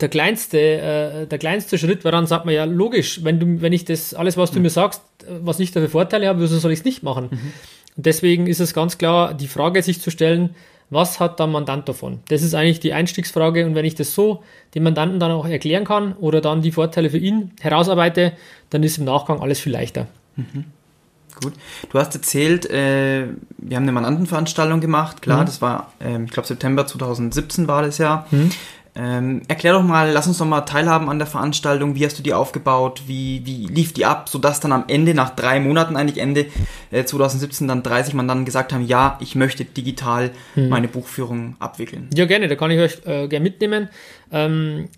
der 0.00 0.08
kleinste, 0.08 0.58
äh, 0.58 1.26
der 1.26 1.38
kleinste 1.38 1.78
Schritt, 1.78 2.04
weil 2.04 2.12
dann 2.12 2.26
sagt 2.26 2.44
man 2.44 2.54
ja, 2.54 2.64
logisch, 2.64 3.22
wenn 3.22 3.38
du, 3.38 3.60
wenn 3.60 3.72
ich 3.72 3.84
das, 3.84 4.14
alles, 4.14 4.36
was 4.36 4.50
du 4.50 4.58
mhm. 4.58 4.64
mir 4.64 4.70
sagst, 4.70 5.02
was 5.40 5.60
ich 5.60 5.72
da 5.72 5.80
für 5.80 5.88
Vorteile 5.88 6.28
habe, 6.28 6.40
wieso 6.40 6.58
soll 6.58 6.72
ich 6.72 6.80
es 6.80 6.84
nicht 6.84 7.02
machen? 7.02 7.28
Mhm. 7.30 7.52
Und 7.96 8.06
deswegen 8.06 8.46
ist 8.46 8.60
es 8.60 8.74
ganz 8.74 8.98
klar, 8.98 9.34
die 9.34 9.46
Frage 9.46 9.82
sich 9.82 10.00
zu 10.00 10.10
stellen, 10.10 10.54
was 10.90 11.20
hat 11.20 11.38
der 11.38 11.46
Mandant 11.46 11.88
davon? 11.88 12.20
Das 12.28 12.42
ist 12.42 12.54
eigentlich 12.54 12.80
die 12.80 12.92
Einstiegsfrage 12.92 13.66
und 13.66 13.74
wenn 13.74 13.84
ich 13.84 13.94
das 13.94 14.14
so 14.14 14.42
dem 14.74 14.82
Mandanten 14.82 15.18
dann 15.18 15.30
auch 15.30 15.46
erklären 15.46 15.84
kann 15.84 16.12
oder 16.14 16.40
dann 16.40 16.60
die 16.60 16.72
Vorteile 16.72 17.10
für 17.10 17.18
ihn 17.18 17.52
herausarbeite, 17.60 18.32
dann 18.70 18.82
ist 18.82 18.98
im 18.98 19.04
Nachgang 19.04 19.40
alles 19.40 19.60
viel 19.60 19.72
leichter. 19.72 20.06
Mhm. 20.36 20.64
Gut. 21.42 21.52
Du 21.90 21.98
hast 21.98 22.14
erzählt, 22.14 22.70
äh, 22.70 23.26
wir 23.58 23.76
haben 23.76 23.84
eine 23.84 23.92
Mandantenveranstaltung 23.92 24.80
gemacht, 24.80 25.20
klar, 25.22 25.42
mhm. 25.42 25.46
das 25.46 25.60
war, 25.60 25.92
äh, 26.00 26.22
ich 26.22 26.30
glaube 26.30 26.46
September 26.46 26.86
2017 26.86 27.66
war 27.66 27.82
das 27.82 27.98
ja. 27.98 28.26
Mhm. 28.30 28.50
Ähm, 28.96 29.42
erklär 29.48 29.72
doch 29.72 29.82
mal, 29.82 30.12
lass 30.12 30.28
uns 30.28 30.38
doch 30.38 30.46
mal 30.46 30.60
teilhaben 30.60 31.08
an 31.08 31.18
der 31.18 31.26
Veranstaltung. 31.26 31.96
Wie 31.96 32.04
hast 32.04 32.16
du 32.18 32.22
die 32.22 32.32
aufgebaut? 32.32 33.02
Wie, 33.06 33.44
wie 33.44 33.66
lief 33.66 33.92
die 33.92 34.04
ab, 34.04 34.28
sodass 34.28 34.60
dann 34.60 34.70
am 34.70 34.84
Ende, 34.86 35.14
nach 35.14 35.30
drei 35.30 35.58
Monaten 35.58 35.96
eigentlich 35.96 36.18
Ende 36.18 36.46
äh, 36.92 37.04
2017, 37.04 37.66
dann 37.66 37.82
30 37.82 38.14
Mann 38.14 38.28
dann 38.28 38.44
gesagt 38.44 38.72
haben, 38.72 38.86
ja, 38.86 39.18
ich 39.20 39.34
möchte 39.34 39.64
digital 39.64 40.30
hm. 40.54 40.68
meine 40.68 40.86
Buchführung 40.86 41.56
abwickeln? 41.58 42.08
Ja, 42.14 42.26
gerne, 42.26 42.46
da 42.46 42.54
kann 42.54 42.70
ich 42.70 42.78
euch 42.78 42.98
äh, 43.04 43.26
gerne 43.26 43.42
mitnehmen. 43.42 43.88
Ähm, 44.30 44.88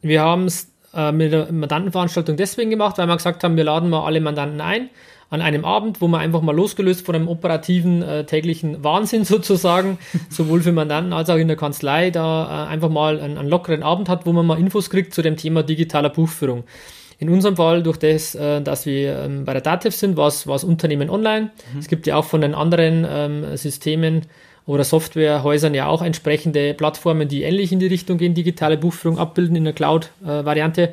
wir 0.00 0.22
haben 0.22 0.46
es 0.46 0.70
äh, 0.94 1.12
mit 1.12 1.30
der 1.30 1.52
Mandantenveranstaltung 1.52 2.38
deswegen 2.38 2.70
gemacht, 2.70 2.96
weil 2.96 3.06
wir 3.06 3.16
gesagt 3.16 3.44
haben, 3.44 3.56
wir 3.56 3.64
laden 3.64 3.90
mal 3.90 4.06
alle 4.06 4.22
Mandanten 4.22 4.62
ein 4.62 4.88
an 5.30 5.40
einem 5.40 5.64
Abend, 5.64 6.00
wo 6.00 6.08
man 6.08 6.20
einfach 6.20 6.42
mal 6.42 6.54
losgelöst 6.54 7.04
von 7.04 7.14
einem 7.14 7.28
operativen 7.28 8.02
äh, 8.02 8.24
täglichen 8.24 8.82
Wahnsinn 8.84 9.24
sozusagen, 9.24 9.98
sowohl 10.28 10.62
für 10.62 10.72
Mandanten 10.72 11.12
als 11.12 11.30
auch 11.30 11.36
in 11.36 11.48
der 11.48 11.56
Kanzlei, 11.56 12.10
da 12.10 12.66
äh, 12.66 12.68
einfach 12.68 12.90
mal 12.90 13.20
einen, 13.20 13.38
einen, 13.38 13.48
lockeren 13.48 13.82
Abend 13.82 14.08
hat, 14.08 14.26
wo 14.26 14.32
man 14.32 14.46
mal 14.46 14.58
Infos 14.58 14.90
kriegt 14.90 15.14
zu 15.14 15.22
dem 15.22 15.36
Thema 15.36 15.62
digitaler 15.62 16.10
Buchführung. 16.10 16.64
In 17.18 17.28
unserem 17.28 17.56
Fall, 17.56 17.82
durch 17.82 17.96
das, 17.96 18.34
äh, 18.34 18.60
dass 18.60 18.86
wir 18.86 19.18
ähm, 19.20 19.44
bei 19.44 19.52
der 19.52 19.62
DATEV 19.62 19.94
sind, 19.94 20.16
war 20.16 20.28
es 20.28 20.64
Unternehmen 20.64 21.10
online. 21.10 21.50
Mhm. 21.72 21.78
Es 21.78 21.88
gibt 21.88 22.06
ja 22.06 22.16
auch 22.16 22.24
von 22.24 22.40
den 22.40 22.54
anderen 22.54 23.06
ähm, 23.08 23.56
Systemen 23.56 24.22
oder 24.66 24.84
Softwarehäusern 24.84 25.74
ja 25.74 25.86
auch 25.86 26.02
entsprechende 26.02 26.74
Plattformen, 26.74 27.28
die 27.28 27.42
ähnlich 27.42 27.70
in 27.70 27.80
die 27.80 27.86
Richtung 27.86 28.18
gehen, 28.18 28.34
digitale 28.34 28.76
Buchführung 28.76 29.18
abbilden 29.18 29.56
in 29.56 29.64
der 29.64 29.74
Cloud-Variante. 29.74 30.92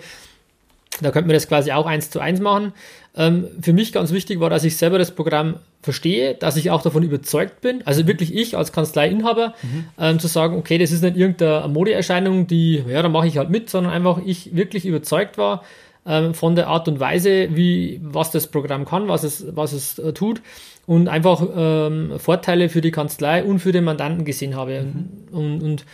Da 0.99 1.11
könnte 1.11 1.27
man 1.27 1.35
das 1.35 1.47
quasi 1.47 1.71
auch 1.71 1.85
eins 1.85 2.09
zu 2.09 2.19
eins 2.19 2.39
machen. 2.39 2.73
Ähm, 3.15 3.47
für 3.61 3.73
mich 3.73 3.93
ganz 3.93 4.11
wichtig 4.11 4.39
war, 4.39 4.49
dass 4.49 4.63
ich 4.63 4.77
selber 4.77 4.97
das 4.97 5.11
Programm 5.11 5.55
verstehe, 5.81 6.35
dass 6.35 6.57
ich 6.57 6.69
auch 6.69 6.81
davon 6.81 7.03
überzeugt 7.03 7.61
bin, 7.61 7.85
also 7.85 8.07
wirklich 8.07 8.35
ich 8.35 8.57
als 8.57 8.71
Kanzleiinhaber, 8.71 9.53
mhm. 9.61 9.85
ähm, 9.97 10.19
zu 10.19 10.27
sagen, 10.27 10.57
okay, 10.57 10.77
das 10.77 10.91
ist 10.91 11.01
nicht 11.01 11.17
irgendeine 11.17 11.67
Modeerscheinung, 11.67 12.47
die, 12.47 12.83
ja, 12.87 13.01
da 13.01 13.09
mache 13.09 13.27
ich 13.27 13.37
halt 13.37 13.49
mit, 13.49 13.69
sondern 13.69 13.91
einfach 13.91 14.19
ich 14.23 14.55
wirklich 14.55 14.85
überzeugt 14.85 15.37
war 15.37 15.63
ähm, 16.05 16.33
von 16.33 16.55
der 16.55 16.67
Art 16.67 16.87
und 16.87 16.99
Weise, 16.99 17.49
wie, 17.55 17.99
was 18.03 18.31
das 18.31 18.47
Programm 18.47 18.85
kann, 18.85 19.07
was 19.07 19.23
es, 19.23 19.45
was 19.55 19.73
es 19.73 19.99
äh, 19.99 20.13
tut 20.13 20.41
und 20.85 21.07
einfach 21.07 21.43
ähm, 21.55 22.13
Vorteile 22.17 22.69
für 22.69 22.81
die 22.81 22.91
Kanzlei 22.91 23.43
und 23.43 23.59
für 23.59 23.71
den 23.71 23.83
Mandanten 23.83 24.25
gesehen 24.25 24.55
habe. 24.55 24.83
Mhm. 24.83 25.09
Und, 25.31 25.63
und 25.63 25.85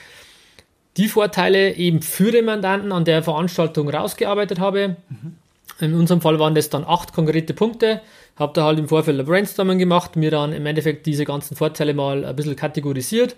die 0.98 1.08
Vorteile 1.08 1.76
eben 1.76 2.02
für 2.02 2.32
den 2.32 2.46
Mandanten 2.46 2.92
an 2.92 3.06
der 3.06 3.24
Veranstaltung 3.24 3.90
rausgearbeitet 3.90 4.60
habe. 4.60 4.98
Mhm. 5.10 5.36
In 5.80 5.94
unserem 5.94 6.22
Fall 6.22 6.40
waren 6.40 6.56
das 6.56 6.70
dann 6.70 6.84
acht 6.86 7.14
konkrete 7.14 7.54
Punkte. 7.54 8.02
Habe 8.36 8.54
da 8.54 8.66
halt 8.66 8.80
im 8.80 8.88
Vorfeld 8.88 9.20
ein 9.20 9.26
Brainstorming 9.26 9.78
gemacht, 9.78 10.16
mir 10.16 10.32
dann 10.32 10.54
im 10.54 10.66
Endeffekt 10.66 11.06
diese 11.06 11.26
ganzen 11.26 11.56
Vorteile 11.56 11.94
mal 11.94 12.26
ein 12.26 12.36
bisschen 12.36 12.56
kategorisiert 12.56 13.36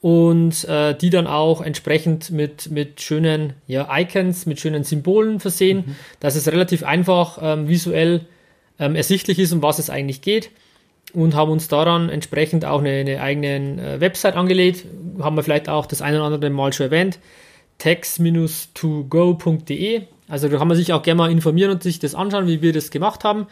und 0.00 0.64
äh, 0.64 0.94
die 0.94 1.10
dann 1.10 1.26
auch 1.26 1.60
entsprechend 1.60 2.30
mit, 2.30 2.70
mit 2.70 3.00
schönen 3.00 3.54
ja, 3.66 3.88
Icons, 3.90 4.46
mit 4.46 4.60
schönen 4.60 4.84
Symbolen 4.84 5.40
versehen, 5.40 5.84
mhm. 5.86 5.96
dass 6.20 6.36
es 6.36 6.48
relativ 6.48 6.82
einfach 6.82 7.38
ähm, 7.40 7.68
visuell 7.68 8.26
ähm, 8.78 8.94
ersichtlich 8.94 9.38
ist, 9.38 9.52
um 9.52 9.62
was 9.62 9.78
es 9.78 9.90
eigentlich 9.90 10.22
geht 10.22 10.50
und 11.16 11.34
haben 11.34 11.50
uns 11.50 11.66
daran 11.68 12.10
entsprechend 12.10 12.66
auch 12.66 12.80
eine, 12.80 12.90
eine 12.90 13.22
eigene 13.22 13.82
äh, 13.82 13.98
Website 14.00 14.36
angelegt. 14.36 14.84
Haben 15.18 15.36
wir 15.36 15.42
vielleicht 15.42 15.70
auch 15.70 15.86
das 15.86 16.02
eine 16.02 16.18
oder 16.18 16.26
andere 16.26 16.50
Mal 16.50 16.74
schon 16.74 16.84
erwähnt. 16.84 17.18
tex-to-go.de. 17.78 20.02
Also 20.28 20.48
da 20.48 20.58
kann 20.58 20.68
man 20.68 20.76
sich 20.76 20.92
auch 20.92 21.02
gerne 21.02 21.16
mal 21.16 21.30
informieren 21.30 21.70
und 21.70 21.82
sich 21.82 21.98
das 21.98 22.14
anschauen, 22.14 22.48
wie 22.48 22.60
wir 22.60 22.74
das 22.74 22.90
gemacht 22.90 23.24
haben. 23.24 23.46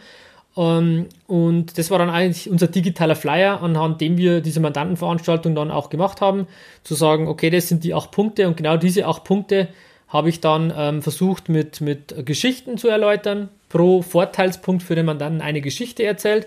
Ähm, 0.55 1.07
und 1.25 1.79
das 1.79 1.89
war 1.89 1.97
dann 1.97 2.11
eigentlich 2.11 2.51
unser 2.51 2.67
digitaler 2.67 3.15
Flyer, 3.15 3.63
anhand 3.63 3.99
dem 3.99 4.17
wir 4.17 4.41
diese 4.41 4.59
Mandantenveranstaltung 4.59 5.55
dann 5.55 5.71
auch 5.71 5.89
gemacht 5.89 6.21
haben, 6.21 6.45
zu 6.83 6.93
sagen, 6.93 7.27
okay, 7.27 7.49
das 7.49 7.67
sind 7.67 7.83
die 7.83 7.95
acht 7.95 8.11
Punkte 8.11 8.47
und 8.47 8.57
genau 8.57 8.77
diese 8.77 9.07
acht 9.07 9.23
Punkte 9.23 9.69
habe 10.07 10.29
ich 10.29 10.39
dann 10.39 10.71
ähm, 10.77 11.01
versucht 11.01 11.49
mit, 11.49 11.81
mit 11.81 12.27
Geschichten 12.27 12.77
zu 12.77 12.89
erläutern. 12.89 13.49
Pro 13.69 14.03
Vorteilspunkt 14.03 14.83
für 14.83 14.93
den 14.93 15.07
Mandanten 15.07 15.41
eine 15.41 15.61
Geschichte 15.61 16.03
erzählt. 16.03 16.45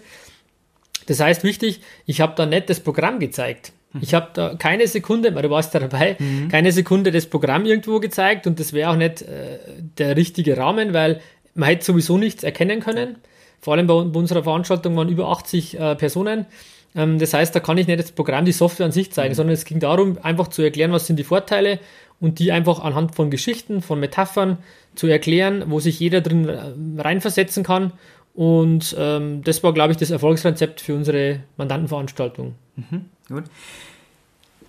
Das 1.08 1.20
heißt, 1.20 1.42
wichtig, 1.42 1.80
ich 2.04 2.20
habe 2.20 2.34
da 2.36 2.44
nicht 2.44 2.68
das 2.68 2.80
Programm 2.80 3.18
gezeigt. 3.18 3.72
Mhm. 3.92 4.00
Ich 4.02 4.12
habe 4.12 4.28
da 4.34 4.54
keine 4.56 4.86
Sekunde, 4.86 5.34
weil 5.34 5.42
du 5.42 5.50
warst 5.50 5.74
da 5.74 5.80
dabei, 5.80 6.16
mhm. 6.18 6.48
keine 6.48 6.70
Sekunde 6.70 7.10
das 7.10 7.26
Programm 7.26 7.64
irgendwo 7.64 7.98
gezeigt 7.98 8.46
und 8.46 8.60
das 8.60 8.74
wäre 8.74 8.90
auch 8.90 8.96
nicht 8.96 9.22
äh, 9.22 9.58
der 9.96 10.16
richtige 10.16 10.58
Rahmen, 10.58 10.92
weil 10.92 11.20
man 11.54 11.70
hätte 11.70 11.86
sowieso 11.86 12.18
nichts 12.18 12.44
erkennen 12.44 12.80
können. 12.80 13.16
Vor 13.60 13.72
allem 13.72 13.86
bei, 13.86 13.94
bei 13.94 14.20
unserer 14.20 14.42
Veranstaltung 14.42 14.96
waren 14.96 15.08
über 15.08 15.28
80 15.28 15.80
äh, 15.80 15.96
Personen. 15.96 16.44
Ähm, 16.94 17.18
das 17.18 17.32
heißt, 17.32 17.54
da 17.54 17.60
kann 17.60 17.78
ich 17.78 17.86
nicht 17.86 18.00
das 18.00 18.12
Programm, 18.12 18.44
die 18.44 18.52
Software 18.52 18.84
an 18.84 18.92
sich 18.92 19.10
zeigen, 19.10 19.32
mhm. 19.32 19.36
sondern 19.36 19.54
es 19.54 19.64
ging 19.64 19.80
darum, 19.80 20.18
einfach 20.22 20.48
zu 20.48 20.60
erklären, 20.60 20.92
was 20.92 21.06
sind 21.06 21.16
die 21.16 21.24
Vorteile 21.24 21.78
und 22.20 22.38
die 22.38 22.52
einfach 22.52 22.80
anhand 22.80 23.14
von 23.14 23.30
Geschichten, 23.30 23.80
von 23.80 23.98
Metaphern 23.98 24.58
zu 24.94 25.06
erklären, 25.06 25.64
wo 25.68 25.80
sich 25.80 25.98
jeder 25.98 26.20
drin 26.20 26.46
äh, 26.50 27.00
reinversetzen 27.00 27.64
kann 27.64 27.92
und 28.38 28.94
ähm, 28.96 29.42
das 29.42 29.64
war, 29.64 29.74
glaube 29.74 29.90
ich, 29.90 29.96
das 29.96 30.12
Erfolgsrezept 30.12 30.80
für 30.80 30.94
unsere 30.94 31.40
Mandantenveranstaltung. 31.56 32.54
Mhm, 32.76 33.06
gut. 33.26 33.42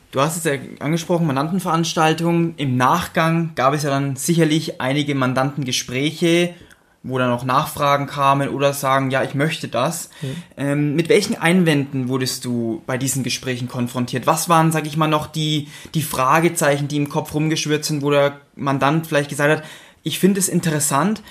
Du 0.10 0.20
hast 0.20 0.38
es 0.38 0.44
ja 0.44 0.54
angesprochen, 0.80 1.28
Mandantenveranstaltungen. 1.28 2.56
Im 2.58 2.78
Nachgang 2.78 3.52
gab 3.54 3.76
es 3.76 3.84
ja 3.84 3.92
dann 3.92 4.16
sicherlich 4.16 4.82
einige 4.82 5.14
Mandantengespräche, 5.14 6.56
wo 7.04 7.20
dann 7.20 7.32
auch 7.32 7.44
Nachfragen 7.44 8.08
kamen 8.08 8.50
oder 8.50 8.74
sagen, 8.74 9.12
ja, 9.12 9.22
ich 9.22 9.36
möchte 9.36 9.68
das. 9.68 10.10
Mhm. 10.24 10.36
Ähm, 10.58 10.96
mit 10.96 11.08
welchen 11.08 11.40
Einwänden 11.40 12.10
wurdest 12.10 12.46
du 12.46 12.82
bei 12.88 12.98
diesen 12.98 13.22
Gesprächen 13.22 13.68
konfrontiert? 13.68 14.26
Was 14.26 14.50
waren, 14.50 14.72
sag 14.72 14.88
ich 14.88 14.98
mal, 14.98 15.06
noch 15.06 15.28
die, 15.28 15.68
die 15.94 16.02
Fragezeichen, 16.02 16.88
die 16.88 16.98
im 16.98 17.10
Kopf 17.10 17.36
rumgeschwirrt 17.36 17.86
sind, 17.86 18.02
wo 18.02 18.10
der 18.10 18.42
Mandant 18.56 19.06
vielleicht 19.06 19.30
gesagt 19.30 19.60
hat, 19.60 19.70
ich 20.02 20.18
finde 20.18 20.40
es 20.40 20.50
interessant, 20.50 21.22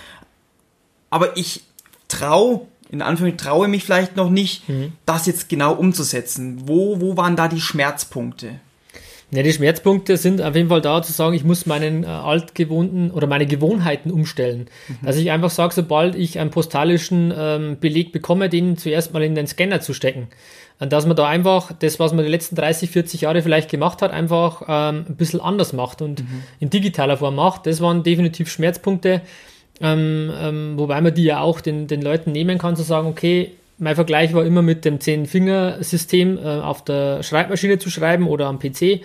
aber 1.11 1.37
ich 1.37 1.65
trau, 2.09 2.67
in 2.91 3.03
Anführungszeichen 3.03 3.51
traue 3.51 3.69
mich 3.69 3.85
vielleicht 3.85 4.17
noch 4.17 4.31
nicht, 4.31 4.69
mhm. 4.69 4.93
das 5.07 5.27
jetzt 5.27 5.49
genau 5.49 5.75
umzusetzen. 5.75 6.63
Wo, 6.67 7.01
wo 7.01 7.17
waren 7.17 7.37
da 7.37 7.49
die 7.49 7.61
Schmerzpunkte? 7.61 8.61
Ja, 9.31 9.43
die 9.43 9.53
Schmerzpunkte 9.53 10.17
sind 10.17 10.41
auf 10.41 10.57
jeden 10.57 10.71
Fall 10.71 10.81
da 10.81 11.03
zu 11.03 11.13
sagen, 11.13 11.35
ich 11.35 11.45
muss 11.45 11.67
meinen 11.67 12.03
äh, 12.03 12.07
altgewohnten 12.07 13.11
oder 13.11 13.27
meine 13.27 13.45
Gewohnheiten 13.45 14.11
umstellen. 14.11 14.69
Mhm. 14.89 15.07
Dass 15.07 15.17
ich 15.17 15.31
einfach 15.31 15.51
sage, 15.51 15.75
sobald 15.75 16.15
ich 16.15 16.39
einen 16.39 16.51
postalischen 16.51 17.33
ähm, 17.37 17.77
Beleg 17.79 18.11
bekomme, 18.13 18.49
den 18.49 18.79
zuerst 18.79 19.13
mal 19.13 19.23
in 19.23 19.35
den 19.35 19.47
Scanner 19.47 19.83
zu 19.83 19.93
stecken. 19.93 20.29
Und 20.81 20.93
dass 20.95 21.05
man 21.05 21.17
da 21.17 21.27
einfach 21.27 21.73
das, 21.73 22.01
was 22.01 22.15
man 22.15 22.25
die 22.25 22.31
letzten 22.31 22.57
30, 22.57 22.91
40 22.91 23.23
Jahre 23.23 23.43
vielleicht 23.43 23.71
gemacht 23.71 24.01
hat, 24.01 24.13
einfach 24.13 24.63
ähm, 24.63 25.05
ein 25.09 25.17
bisschen 25.17 25.41
anders 25.41 25.75
macht 25.75 26.01
und 26.01 26.21
mhm. 26.21 26.43
in 26.61 26.71
digitaler 26.71 27.19
Form 27.19 27.35
macht. 27.35 27.67
Das 27.67 27.83
waren 27.83 28.03
definitiv 28.03 28.51
Schmerzpunkte. 28.51 29.21
Ähm, 29.81 30.33
ähm, 30.41 30.75
wobei 30.77 31.01
man 31.01 31.15
die 31.15 31.25
ja 31.25 31.41
auch 31.41 31.61
den, 31.61 31.87
den 31.87 32.03
Leuten 32.03 32.33
nehmen 32.33 32.59
kann, 32.59 32.77
zu 32.77 32.83
sagen, 32.83 33.07
okay, 33.09 33.53
mein 33.79 33.95
Vergleich 33.95 34.35
war 34.35 34.45
immer 34.45 34.63
mit 34.63 34.85
dem 34.85 35.01
Zehn-Finger-System 35.01 36.39
äh, 36.39 36.61
auf 36.61 36.85
der 36.85 37.23
Schreibmaschine 37.23 37.79
zu 37.79 37.91
schreiben 37.91 38.27
oder 38.27 38.47
am 38.47 38.59
PC. 38.59 39.03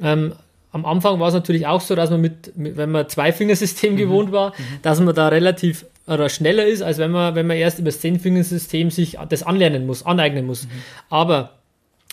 Ähm, 0.00 0.32
am 0.72 0.84
Anfang 0.84 1.20
war 1.20 1.28
es 1.28 1.34
natürlich 1.34 1.66
auch 1.66 1.80
so, 1.80 1.94
dass 1.94 2.10
man 2.10 2.20
mit, 2.20 2.56
mit 2.56 2.76
wenn 2.76 2.90
man 2.90 3.08
Zwei-Finger-System 3.08 3.94
mhm. 3.94 3.96
gewohnt 3.98 4.32
war, 4.32 4.50
mhm. 4.50 4.78
dass 4.82 5.00
man 5.00 5.14
da 5.14 5.28
relativ 5.28 5.86
oder 6.06 6.28
schneller 6.28 6.66
ist, 6.66 6.82
als 6.82 6.98
wenn 6.98 7.10
man, 7.10 7.34
wenn 7.34 7.46
man 7.46 7.56
erst 7.56 7.78
über 7.78 7.86
das 7.86 8.00
Zehn-Finger-System 8.00 8.90
sich 8.90 9.18
das 9.28 9.42
anlernen 9.42 9.86
muss, 9.86 10.04
aneignen 10.06 10.46
muss. 10.46 10.64
Mhm. 10.64 10.68
Aber 11.10 11.55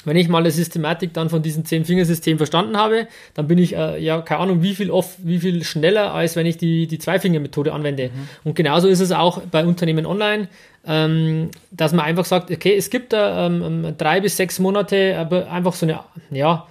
wenn 0.06 0.18
ich 0.18 0.28
mal 0.28 0.44
die 0.44 0.52
Systematik 0.52 1.14
dann 1.14 1.30
von 1.30 1.42
diesem 1.42 1.66
Zehn-Finger-System 1.66 2.38
verstanden 2.38 2.78
habe, 2.78 3.08
dann 3.34 3.48
bin 3.48 3.58
ich, 3.58 3.76
äh, 3.76 4.00
ja, 4.00 4.22
keine 4.22 4.42
Ahnung, 4.42 4.62
wie 4.62 4.76
viel 4.76 4.92
oft, 4.92 5.18
wie 5.20 5.40
viel 5.40 5.64
schneller, 5.64 6.14
als 6.14 6.36
wenn 6.36 6.46
ich 6.46 6.58
die, 6.58 6.88
die 6.88 7.00
Zwei-Finger-Methode 7.00 7.74
anwende. 7.74 8.10
Mhm. 8.10 8.28
Und 8.44 8.56
genauso 8.56 8.88
ist 8.88 9.00
es 9.00 9.12
auch 9.12 9.42
bei 9.42 9.66
Unternehmen 9.66 10.06
online, 10.06 10.48
ähm, 10.86 11.50
dass 11.72 11.94
man 11.94 12.06
einfach 12.06 12.26
sagt, 12.26 12.52
okay, 12.52 12.76
es 12.76 12.90
gibt 12.90 13.14
da 13.14 13.48
ähm, 13.48 13.64
ähm 13.64 13.98
drei 13.98 14.20
bis 14.22 14.38
sechs 14.38 14.60
Monate, 14.60 15.18
aber 15.18 15.50
einfach 15.50 15.74
so 15.74 15.86
eine, 15.86 16.00
ja, 16.32 16.68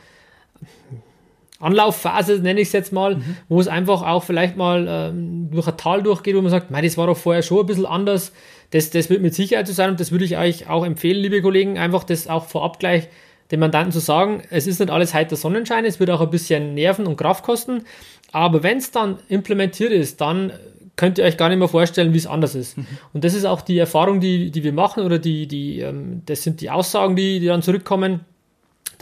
Anlaufphase, 1.63 2.41
nenne 2.41 2.61
ich 2.61 2.69
es 2.69 2.73
jetzt 2.73 2.93
mal, 2.93 3.17
mhm. 3.17 3.37
wo 3.49 3.61
es 3.61 3.69
einfach 3.69 4.03
auch 4.03 4.25
vielleicht 4.25 4.57
mal 4.57 4.87
ähm, 4.89 5.51
durch 5.51 5.69
ein 5.69 5.77
Tal 5.77 6.03
durchgeht, 6.03 6.35
wo 6.35 6.43
man 6.43 6.51
sagt, 6.51 6.67
das 6.71 6.97
war 6.97 7.07
doch 7.07 7.17
vorher 7.17 7.43
schon 7.43 7.61
ein 7.61 7.67
bisschen 7.67 7.87
anders. 7.87 8.33
Das, 8.71 8.91
das 8.91 9.09
wird 9.11 9.23
mit 9.23 9.35
Sicherheit 9.35 9.67
so 9.67 9.73
sein 9.73 9.91
und 9.91 10.01
das 10.01 10.11
würde 10.11 10.25
ich 10.25 10.37
euch 10.37 10.69
auch 10.69 10.85
empfehlen, 10.85 11.23
liebe 11.23 11.41
Kollegen, 11.41 11.79
einfach 11.79 12.05
das 12.05 12.27
auch 12.27 12.47
vorab 12.47 12.79
gleich 12.79 13.09
dem 13.51 13.61
Mandanten 13.61 13.93
zu 13.93 14.01
sagen, 14.01 14.43
es 14.51 14.67
ist 14.67 14.81
nicht 14.81 14.91
alles 14.91 15.13
heiter 15.13 15.37
Sonnenschein, 15.37 15.85
es 15.85 16.01
wird 16.01 16.11
auch 16.11 16.23
ein 16.23 16.31
bisschen 16.31 16.75
Nerven 16.75 17.07
und 17.07 17.17
Kraft 17.17 17.45
kosten, 17.45 17.85
aber 18.33 18.63
wenn 18.63 18.79
es 18.79 18.91
dann 18.91 19.19
implementiert 19.29 19.93
ist, 19.93 20.23
dann 20.23 20.53
könnt 20.97 21.19
ihr 21.19 21.25
euch 21.25 21.37
gar 21.37 21.49
nicht 21.49 21.59
mehr 21.59 21.69
vorstellen, 21.69 22.15
wie 22.15 22.19
es 22.19 22.27
anders 22.27 22.55
ist. 22.55 22.79
Mhm. 22.79 22.87
Und 23.13 23.25
das 23.25 23.35
ist 23.35 23.45
auch 23.45 23.61
die 23.61 23.79
Erfahrung, 23.79 24.21
die, 24.21 24.51
die 24.51 24.65
wir 24.65 24.73
machen 24.73 25.05
oder 25.05 25.19
die, 25.19 25.47
die, 25.47 25.81
ähm, 25.81 26.23
das 26.27 26.43
sind 26.43 26.61
die 26.61 26.71
Aussagen, 26.71 27.15
die, 27.15 27.41
die 27.41 27.47
dann 27.47 27.63
zurückkommen 27.63 28.21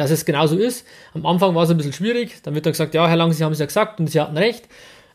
dass 0.00 0.11
es 0.11 0.25
genauso 0.25 0.57
ist. 0.57 0.87
Am 1.12 1.26
Anfang 1.26 1.54
war 1.54 1.64
es 1.64 1.71
ein 1.71 1.76
bisschen 1.76 1.92
schwierig, 1.92 2.37
dann 2.42 2.54
wird 2.54 2.64
dann 2.64 2.73
gesagt, 2.73 2.95
ja, 2.95 3.07
Herr 3.07 3.16
Lang, 3.16 3.33
Sie 3.35 3.45
haben 3.45 3.52
es 3.52 3.59
ja 3.59 3.66
gesagt 3.66 4.00
und 4.00 4.09
Sie 4.09 4.19
hatten 4.19 4.37
recht. 4.37 4.66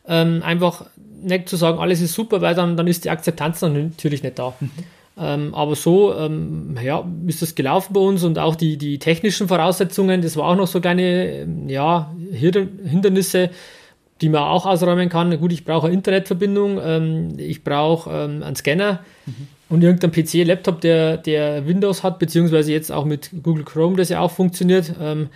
Ähm, 0.06 0.42
einfach 0.44 0.86
nicht 1.20 1.48
zu 1.48 1.56
sagen, 1.56 1.80
alles 1.80 2.00
ist 2.00 2.14
super, 2.14 2.40
weil 2.40 2.54
dann, 2.54 2.76
dann 2.76 2.86
ist 2.86 3.04
die 3.04 3.10
Akzeptanz 3.10 3.58
dann 3.58 3.72
natürlich 3.72 4.22
nicht 4.22 4.38
da. 4.38 4.54
Mhm. 4.60 4.70
Ähm, 5.18 5.54
aber 5.56 5.74
so 5.74 6.14
ähm, 6.14 6.78
ja, 6.80 7.04
ist 7.26 7.42
das 7.42 7.56
gelaufen 7.56 7.94
bei 7.94 8.00
uns 8.00 8.22
und 8.22 8.38
auch 8.38 8.54
die, 8.54 8.76
die 8.76 9.00
technischen 9.00 9.48
Voraussetzungen, 9.48 10.22
das 10.22 10.36
war 10.36 10.44
auch 10.44 10.56
noch 10.56 10.68
so 10.68 10.80
kleine 10.80 11.48
ja, 11.66 12.14
Hindernisse, 12.30 13.50
die 14.20 14.28
man 14.28 14.42
auch 14.42 14.66
ausräumen 14.66 15.08
kann. 15.08 15.36
Gut, 15.40 15.52
ich 15.52 15.64
brauche 15.64 15.88
eine 15.88 15.96
Internetverbindung, 15.96 16.78
ähm, 16.80 17.28
ich 17.38 17.64
brauche 17.64 18.08
ähm, 18.10 18.44
einen 18.44 18.54
Scanner. 18.54 19.00
Mhm 19.26 19.48
und 19.68 19.82
irgendein 19.82 20.12
PC, 20.12 20.46
Laptop, 20.46 20.80
der, 20.80 21.16
der 21.16 21.66
Windows 21.66 22.02
hat, 22.02 22.18
beziehungsweise 22.18 22.72
jetzt 22.72 22.92
auch 22.92 23.04
mit 23.04 23.30
Google 23.42 23.64
Chrome, 23.64 23.96
das 23.96 24.08
ja 24.08 24.20
auch 24.20 24.30
funktioniert. 24.30 24.92
Ähm, 25.00 25.28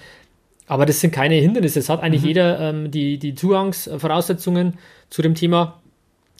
aber 0.67 0.87
das 0.87 1.01
sind 1.01 1.13
keine 1.13 1.35
Hindernisse. 1.35 1.81
Es 1.81 1.89
hat 1.89 2.01
eigentlich 2.01 2.23
mhm. 2.23 2.29
jeder 2.29 2.61
ähm, 2.61 2.91
die, 2.93 3.19
die 3.19 3.35
Zugangsvoraussetzungen 3.35 4.75
zu 5.09 5.21
dem 5.21 5.35
Thema. 5.35 5.81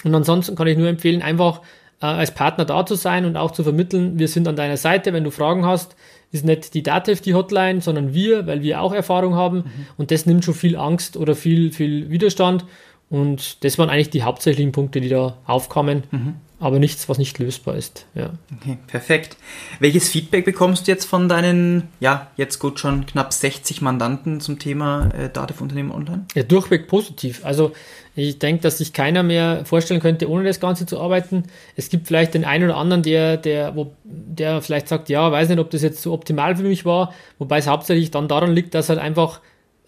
Und 0.05 0.15
ansonsten 0.15 0.55
kann 0.55 0.69
ich 0.69 0.79
nur 0.79 0.89
empfehlen, 0.89 1.21
einfach 1.21 1.63
äh, 2.01 2.07
als 2.07 2.33
Partner 2.33 2.65
da 2.65 2.87
zu 2.87 2.95
sein 2.95 3.25
und 3.25 3.37
auch 3.37 3.51
zu 3.51 3.65
vermitteln, 3.65 4.21
wir 4.21 4.29
sind 4.29 4.47
an 4.47 4.55
deiner 4.55 4.77
Seite, 4.77 5.13
wenn 5.13 5.25
du 5.25 5.33
Fragen 5.33 5.67
hast, 5.67 5.97
ist 6.31 6.45
nicht 6.45 6.75
die 6.75 6.85
Dativ 6.85 7.21
die 7.21 7.35
Hotline, 7.35 7.81
sondern 7.81 8.15
wir, 8.15 8.47
weil 8.47 8.63
wir 8.63 8.81
auch 8.81 8.93
Erfahrung 8.93 9.35
haben. 9.35 9.57
Mhm. 9.57 9.87
Und 9.97 10.13
das 10.13 10.27
nimmt 10.27 10.45
schon 10.45 10.55
viel 10.55 10.77
Angst 10.77 11.17
oder 11.17 11.35
viel, 11.35 11.73
viel 11.73 12.09
Widerstand. 12.09 12.65
Und 13.09 13.65
das 13.65 13.79
waren 13.79 13.91
eigentlich 13.91 14.11
die 14.11 14.23
hauptsächlichen 14.23 14.71
Punkte, 14.71 15.01
die 15.01 15.09
da 15.09 15.39
aufkamen. 15.45 16.05
Mhm. 16.13 16.35
Aber 16.61 16.79
nichts, 16.79 17.09
was 17.09 17.17
nicht 17.17 17.39
lösbar 17.39 17.75
ist. 17.75 18.07
Ja. 18.15 18.31
Okay, 18.61 18.77
perfekt. 18.87 19.37
Welches 19.81 20.11
Feedback 20.11 20.45
bekommst 20.45 20.87
du 20.87 20.93
jetzt 20.93 21.07
von 21.07 21.27
deinen, 21.29 21.89
ja, 22.01 22.29
jetzt 22.37 22.59
gut 22.59 22.79
schon 22.79 23.07
knapp 23.07 23.33
60 23.33 23.81
Mandanten 23.81 24.41
zum 24.41 24.59
Thema 24.59 25.09
äh, 25.15 25.31
Dativ 25.31 25.63
Unternehmen 25.63 25.91
Online? 25.91 26.27
Ja, 26.35 26.43
durchweg 26.43 26.87
positiv. 26.87 27.45
Also 27.45 27.73
ich 28.15 28.39
denke, 28.39 28.63
dass 28.63 28.79
sich 28.79 28.93
keiner 28.93 29.23
mehr 29.23 29.65
vorstellen 29.65 30.01
könnte, 30.01 30.29
ohne 30.29 30.45
das 30.45 30.61
Ganze 30.61 30.85
zu 30.85 31.01
arbeiten. 31.01 31.45
Es 31.77 31.89
gibt 31.89 32.07
vielleicht 32.07 32.35
den 32.35 32.45
einen 32.45 32.65
oder 32.65 32.77
anderen, 32.77 33.03
der, 33.03 33.39
der, 33.39 33.75
wo, 33.75 33.95
der 34.05 34.61
vielleicht 34.61 34.89
sagt, 34.89 35.09
ja, 35.09 35.33
weiß 35.33 35.49
nicht, 35.49 35.59
ob 35.59 35.71
das 35.71 35.81
jetzt 35.81 36.03
so 36.03 36.13
optimal 36.13 36.57
für 36.57 36.65
mich 36.65 36.85
war, 36.85 37.15
wobei 37.39 37.59
es 37.59 37.67
hauptsächlich 37.67 38.11
dann 38.11 38.29
daran 38.29 38.53
liegt, 38.53 38.75
dass 38.75 38.91
halt 38.91 38.99
einfach 38.99 39.41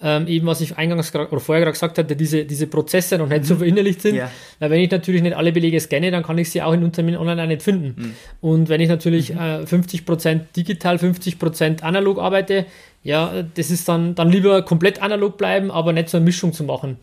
ähm, 0.03 0.27
eben 0.27 0.47
was 0.47 0.61
ich 0.61 0.77
eingangs 0.77 1.15
oder 1.15 1.41
vorher 1.41 1.63
gerade 1.63 1.73
gesagt 1.73 1.97
hatte, 1.97 2.17
diese, 2.17 2.45
diese 2.45 2.67
Prozesse 2.67 3.19
noch 3.19 3.29
nicht 3.29 3.45
so 3.45 3.55
mhm. 3.55 3.59
verinnerlicht 3.59 4.03
sind. 4.03 4.17
Ja. 4.17 4.31
Weil 4.59 4.71
wenn 4.71 4.81
ich 4.81 4.91
natürlich 4.91 5.23
nicht 5.23 5.37
alle 5.37 5.53
Belege 5.53 5.79
scanne, 5.79 6.11
dann 6.11 6.23
kann 6.25 6.39
ich 6.39 6.51
sie 6.51 6.61
auch 6.61 6.73
in 6.73 6.83
Unternehmen 6.83 7.19
online 7.19 7.43
auch 7.43 7.47
nicht 7.47 7.63
finden. 7.63 7.95
Mhm. 7.97 8.15
Und 8.41 8.69
wenn 8.69 8.81
ich 8.81 8.89
natürlich 8.89 9.33
mhm. 9.33 9.39
äh, 9.39 9.63
50% 9.63 10.41
digital, 10.57 10.97
50% 10.97 11.83
analog 11.83 12.19
arbeite, 12.19 12.67
ja, 13.05 13.45
das 13.55 13.71
ist 13.71 13.89
dann, 13.89 14.15
dann 14.15 14.31
lieber 14.31 14.63
komplett 14.63 15.01
analog 15.01 15.37
bleiben, 15.37 15.71
aber 15.71 15.93
nicht 15.93 16.09
so 16.09 16.17
eine 16.17 16.25
Mischung 16.25 16.53
zu 16.53 16.65
machen. 16.65 16.97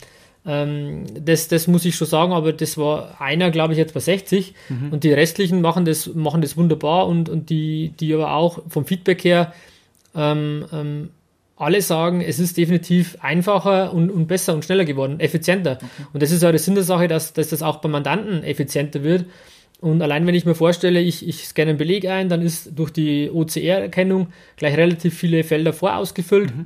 Ähm, 0.46 1.04
das, 1.20 1.48
das 1.48 1.68
muss 1.68 1.86
ich 1.86 1.96
schon 1.96 2.08
sagen, 2.08 2.34
aber 2.34 2.52
das 2.54 2.78
war 2.78 3.22
einer, 3.22 3.52
glaube 3.52 3.74
ich, 3.74 3.80
jetzt 3.80 3.94
bei 3.94 4.00
60 4.00 4.54
mhm. 4.70 4.92
und 4.92 5.04
die 5.04 5.14
restlichen 5.14 5.62
machen 5.62 5.86
das, 5.86 6.14
machen 6.14 6.42
das 6.42 6.58
wunderbar 6.58 7.08
und, 7.08 7.30
und 7.30 7.50
die, 7.50 7.94
die 8.00 8.14
aber 8.14 8.34
auch 8.34 8.60
vom 8.70 8.86
Feedback 8.86 9.24
her 9.24 9.54
ähm, 10.16 10.66
ähm, 10.74 11.10
alle 11.60 11.82
sagen, 11.82 12.22
es 12.22 12.40
ist 12.40 12.58
definitiv 12.58 13.18
einfacher 13.20 13.94
und, 13.94 14.10
und 14.10 14.28
besser 14.28 14.54
und 14.54 14.64
schneller 14.64 14.86
geworden, 14.86 15.20
effizienter. 15.20 15.74
Okay. 15.74 15.86
Und 16.14 16.24
das 16.24 16.32
ist 16.32 16.42
ja 16.42 16.52
der 16.52 16.60
Sinn 16.60 16.76
der 16.76 16.86
Sache, 16.86 17.08
dass, 17.08 17.34
dass 17.34 17.50
das 17.50 17.62
auch 17.62 17.78
beim 17.78 17.92
Mandanten 17.92 18.44
effizienter 18.44 19.04
wird. 19.04 19.26
Und 19.82 20.02
allein 20.02 20.26
wenn 20.26 20.36
ich 20.36 20.46
mir 20.46 20.56
vorstelle, 20.56 21.02
ich, 21.02 21.28
ich 21.28 21.48
scanne 21.48 21.70
einen 21.72 21.78
Beleg 21.78 22.06
ein, 22.06 22.30
dann 22.30 22.42
ist 22.42 22.72
durch 22.78 22.92
die 22.92 23.30
OCR-Erkennung 23.30 24.28
gleich 24.56 24.76
relativ 24.78 25.18
viele 25.18 25.44
Felder 25.44 25.74
vorausgefüllt. 25.74 26.56
Mhm. 26.56 26.66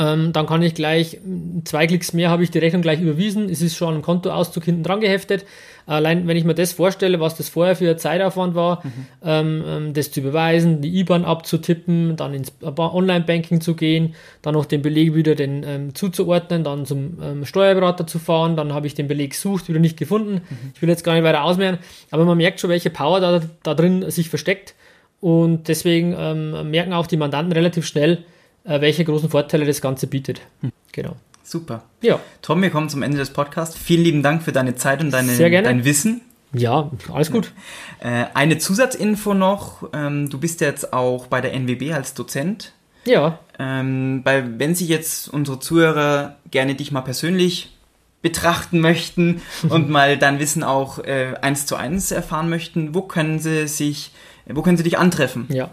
Ähm, 0.00 0.32
dann 0.32 0.46
kann 0.46 0.62
ich 0.62 0.74
gleich, 0.74 1.18
zwei 1.64 1.86
Klicks 1.86 2.14
mehr 2.14 2.30
habe 2.30 2.42
ich 2.42 2.50
die 2.50 2.58
Rechnung 2.58 2.80
gleich 2.80 3.02
überwiesen. 3.02 3.50
Es 3.50 3.60
ist 3.60 3.76
schon 3.76 3.96
ein 3.96 4.02
Kontoauszug 4.02 4.64
hinten 4.64 4.82
dran 4.82 5.02
geheftet. 5.02 5.44
Allein 5.84 6.26
wenn 6.26 6.38
ich 6.38 6.44
mir 6.44 6.54
das 6.54 6.72
vorstelle, 6.72 7.20
was 7.20 7.36
das 7.36 7.50
vorher 7.50 7.76
für 7.76 7.94
Zeitaufwand 7.98 8.54
war, 8.54 8.82
mhm. 8.82 8.90
ähm, 9.22 9.64
ähm 9.66 9.92
das 9.92 10.10
zu 10.10 10.20
überweisen, 10.20 10.80
die 10.80 11.00
IBAN 11.00 11.26
abzutippen, 11.26 12.16
dann 12.16 12.32
ins 12.32 12.50
Online-Banking 12.62 13.60
zu 13.60 13.74
gehen, 13.74 14.14
dann 14.40 14.54
noch 14.54 14.64
den 14.64 14.80
Beleg 14.80 15.14
wieder 15.14 15.34
den, 15.34 15.64
ähm, 15.64 15.94
zuzuordnen, 15.94 16.64
dann 16.64 16.86
zum 16.86 17.18
ähm, 17.22 17.44
Steuerberater 17.44 18.06
zu 18.06 18.18
fahren, 18.18 18.56
dann 18.56 18.72
habe 18.72 18.86
ich 18.86 18.94
den 18.94 19.06
Beleg 19.06 19.32
gesucht, 19.32 19.68
wieder 19.68 19.80
nicht 19.80 19.98
gefunden. 19.98 20.40
Mhm. 20.48 20.72
Ich 20.74 20.80
will 20.80 20.88
jetzt 20.88 21.04
gar 21.04 21.12
nicht 21.12 21.24
weiter 21.24 21.44
ausmehren, 21.44 21.78
aber 22.10 22.24
man 22.24 22.38
merkt 22.38 22.60
schon, 22.60 22.70
welche 22.70 22.88
Power 22.88 23.20
da, 23.20 23.42
da 23.62 23.74
drin 23.74 24.10
sich 24.10 24.30
versteckt. 24.30 24.74
Und 25.20 25.68
deswegen 25.68 26.16
ähm, 26.18 26.70
merken 26.70 26.94
auch 26.94 27.06
die 27.06 27.18
Mandanten 27.18 27.52
relativ 27.52 27.84
schnell, 27.84 28.24
welche 28.64 29.04
großen 29.04 29.30
Vorteile 29.30 29.66
das 29.66 29.80
Ganze 29.80 30.06
bietet. 30.06 30.40
Mhm. 30.60 30.72
Genau. 30.92 31.16
Super. 31.42 31.82
Ja. 32.00 32.20
Tom, 32.42 32.62
wir 32.62 32.70
kommen 32.70 32.88
zum 32.88 33.02
Ende 33.02 33.18
des 33.18 33.30
Podcasts. 33.30 33.76
Vielen 33.76 34.04
lieben 34.04 34.22
Dank 34.22 34.42
für 34.42 34.52
deine 34.52 34.76
Zeit 34.76 35.00
und 35.00 35.10
deine, 35.10 35.36
dein 35.36 35.84
Wissen. 35.84 36.20
Ja, 36.52 36.90
alles 37.12 37.30
gut. 37.30 37.52
Äh, 38.00 38.26
eine 38.34 38.58
Zusatzinfo 38.58 39.34
noch. 39.34 39.88
Ähm, 39.92 40.30
du 40.30 40.38
bist 40.38 40.60
jetzt 40.60 40.92
auch 40.92 41.26
bei 41.26 41.40
der 41.40 41.54
NWB 41.54 41.92
als 41.92 42.14
Dozent. 42.14 42.72
Ja. 43.04 43.38
Ähm, 43.58 44.22
bei, 44.24 44.44
wenn 44.58 44.74
sich 44.74 44.88
jetzt 44.88 45.28
unsere 45.28 45.60
Zuhörer 45.60 46.36
gerne 46.50 46.74
dich 46.74 46.92
mal 46.92 47.02
persönlich 47.02 47.76
betrachten 48.22 48.80
möchten 48.80 49.40
und 49.68 49.88
mal 49.88 50.18
dein 50.18 50.38
Wissen 50.38 50.62
auch 50.62 50.98
äh, 50.98 51.34
eins 51.40 51.66
zu 51.66 51.76
eins 51.76 52.10
erfahren 52.10 52.50
möchten, 52.50 52.94
wo 52.94 53.02
können 53.02 53.38
sie 53.38 53.68
sich, 53.68 54.12
wo 54.46 54.62
können 54.62 54.76
sie 54.76 54.84
dich 54.84 54.98
antreffen? 54.98 55.46
Ja. 55.48 55.70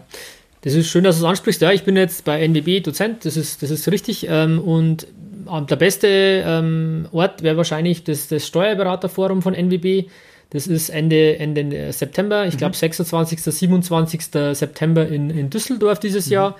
Das 0.68 0.74
ist 0.74 0.90
schön, 0.90 1.02
dass 1.02 1.18
du 1.18 1.24
es 1.24 1.30
ansprichst. 1.30 1.62
Ja, 1.62 1.72
ich 1.72 1.84
bin 1.84 1.96
jetzt 1.96 2.26
bei 2.26 2.46
NWB 2.46 2.80
Dozent, 2.80 3.24
das 3.24 3.38
ist, 3.38 3.62
das 3.62 3.70
ist 3.70 3.90
richtig. 3.90 4.26
Ähm, 4.28 4.60
und 4.60 5.06
der 5.46 5.76
beste 5.76 6.06
ähm, 6.06 7.08
Ort 7.10 7.42
wäre 7.42 7.56
wahrscheinlich 7.56 8.04
das, 8.04 8.28
das 8.28 8.46
Steuerberaterforum 8.46 9.40
von 9.40 9.54
NWB. 9.54 10.10
Das 10.50 10.66
ist 10.66 10.90
Ende, 10.90 11.38
Ende 11.38 11.90
September, 11.94 12.46
ich 12.46 12.52
mhm. 12.52 12.58
glaube 12.58 12.76
26., 12.76 13.40
27. 13.40 14.24
September 14.52 15.08
in, 15.08 15.30
in 15.30 15.48
Düsseldorf 15.48 16.00
dieses 16.00 16.26
mhm. 16.26 16.32
Jahr. 16.32 16.56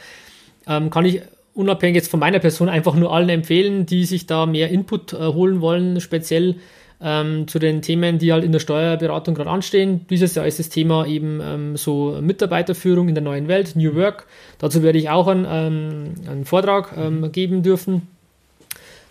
Ähm, 0.66 0.88
kann 0.88 1.04
ich 1.04 1.20
unabhängig 1.52 1.96
jetzt 1.96 2.10
von 2.10 2.20
meiner 2.20 2.38
Person 2.38 2.70
einfach 2.70 2.94
nur 2.94 3.12
allen 3.12 3.28
empfehlen, 3.28 3.84
die 3.84 4.06
sich 4.06 4.24
da 4.24 4.46
mehr 4.46 4.70
Input 4.70 5.12
äh, 5.12 5.18
holen 5.18 5.60
wollen, 5.60 6.00
speziell 6.00 6.54
ähm, 7.00 7.46
zu 7.46 7.58
den 7.58 7.82
Themen, 7.82 8.18
die 8.18 8.32
halt 8.32 8.44
in 8.44 8.52
der 8.52 8.58
Steuerberatung 8.58 9.34
gerade 9.34 9.50
anstehen. 9.50 10.06
Dieses 10.10 10.34
Jahr 10.34 10.46
ist 10.46 10.58
das 10.58 10.68
Thema 10.68 11.06
eben 11.06 11.40
ähm, 11.42 11.76
so 11.76 12.18
Mitarbeiterführung 12.20 13.08
in 13.08 13.14
der 13.14 13.22
neuen 13.22 13.48
Welt, 13.48 13.76
New 13.76 13.94
Work. 13.94 14.26
Dazu 14.58 14.82
werde 14.82 14.98
ich 14.98 15.08
auch 15.08 15.28
einen, 15.28 15.46
ähm, 15.48 16.14
einen 16.28 16.44
Vortrag 16.44 16.94
ähm, 16.96 17.30
geben 17.30 17.62
dürfen 17.62 18.08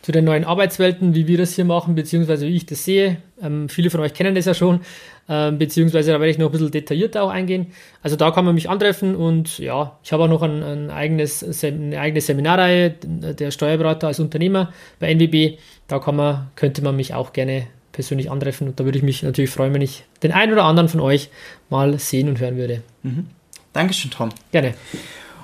zu 0.01 0.11
den 0.11 0.25
neuen 0.25 0.45
Arbeitswelten, 0.45 1.15
wie 1.15 1.27
wir 1.27 1.37
das 1.37 1.53
hier 1.55 1.65
machen, 1.65 1.95
beziehungsweise 1.95 2.47
wie 2.47 2.55
ich 2.55 2.65
das 2.65 2.85
sehe. 2.85 3.17
Ähm, 3.41 3.67
viele 3.67 3.89
von 3.89 3.99
euch 3.99 4.13
kennen 4.13 4.35
das 4.35 4.45
ja 4.45 4.53
schon, 4.53 4.81
ähm, 5.27 5.57
beziehungsweise 5.57 6.11
da 6.11 6.19
werde 6.19 6.31
ich 6.31 6.37
noch 6.37 6.47
ein 6.47 6.51
bisschen 6.51 6.71
detaillierter 6.71 7.23
auch 7.23 7.29
eingehen. 7.29 7.67
Also 8.01 8.15
da 8.15 8.31
kann 8.31 8.45
man 8.45 8.55
mich 8.55 8.69
antreffen 8.69 9.15
und 9.15 9.59
ja, 9.59 9.97
ich 10.03 10.13
habe 10.13 10.23
auch 10.23 10.29
noch 10.29 10.43
ein, 10.43 10.63
ein 10.63 10.89
eigenes, 10.91 11.63
eine 11.63 11.99
eigene 11.99 12.21
Seminarreihe, 12.21 12.91
der 12.91 13.51
Steuerberater 13.51 14.07
als 14.07 14.21
Unternehmer 14.21 14.71
bei 14.99 15.13
NWB. 15.13 15.57
Da 15.89 15.99
man, 16.11 16.51
könnte 16.55 16.81
man 16.81 16.95
mich 16.95 17.13
auch 17.13 17.33
gerne 17.33 17.67
persönlich 17.97 18.29
antreffen 18.29 18.67
und 18.67 18.79
da 18.79 18.85
würde 18.85 18.99
ich 18.99 19.03
mich 19.03 19.23
natürlich 19.23 19.49
freuen, 19.49 19.73
wenn 19.73 19.81
ich 19.81 20.05
den 20.21 20.31
einen 20.31 20.53
oder 20.53 20.63
anderen 20.63 20.87
von 20.87 20.99
euch 20.99 21.29
mal 21.69 21.97
sehen 21.97 22.29
und 22.29 22.39
hören 22.39 22.55
würde. 22.55 22.83
Mhm. 23.01 23.25
Dankeschön, 23.73 24.11
Tom. 24.11 24.29
Gerne. 24.51 24.75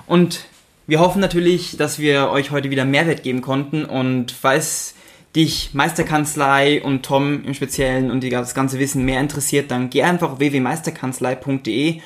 Und 0.06 0.44
wir 0.86 1.00
hoffen 1.00 1.20
natürlich, 1.20 1.76
dass 1.76 1.98
wir 1.98 2.30
euch 2.30 2.52
heute 2.52 2.70
wieder 2.70 2.84
Mehrwert 2.84 3.24
geben 3.24 3.42
konnten 3.42 3.84
und 3.84 4.30
falls 4.30 4.94
dich 5.34 5.74
Meisterkanzlei 5.74 6.80
und 6.80 7.04
Tom 7.04 7.44
im 7.44 7.54
Speziellen 7.54 8.12
und 8.12 8.22
das 8.22 8.54
ganze 8.54 8.78
Wissen 8.78 9.04
mehr 9.04 9.20
interessiert, 9.20 9.72
dann 9.72 9.90
geh 9.90 10.04
einfach 10.04 10.30
auf 10.30 10.38
www.meisterkanzlei.de 10.38 12.00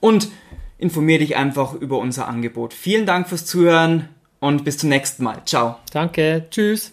und 0.00 0.28
informier 0.78 1.18
dich 1.18 1.36
einfach 1.36 1.74
über 1.74 1.98
unser 1.98 2.28
Angebot. 2.28 2.72
Vielen 2.72 3.04
Dank 3.04 3.28
fürs 3.28 3.44
Zuhören 3.44 4.08
und 4.40 4.64
bis 4.64 4.78
zum 4.78 4.88
nächsten 4.88 5.22
Mal. 5.22 5.42
Ciao. 5.44 5.76
Danke. 5.92 6.46
Tschüss. 6.50 6.92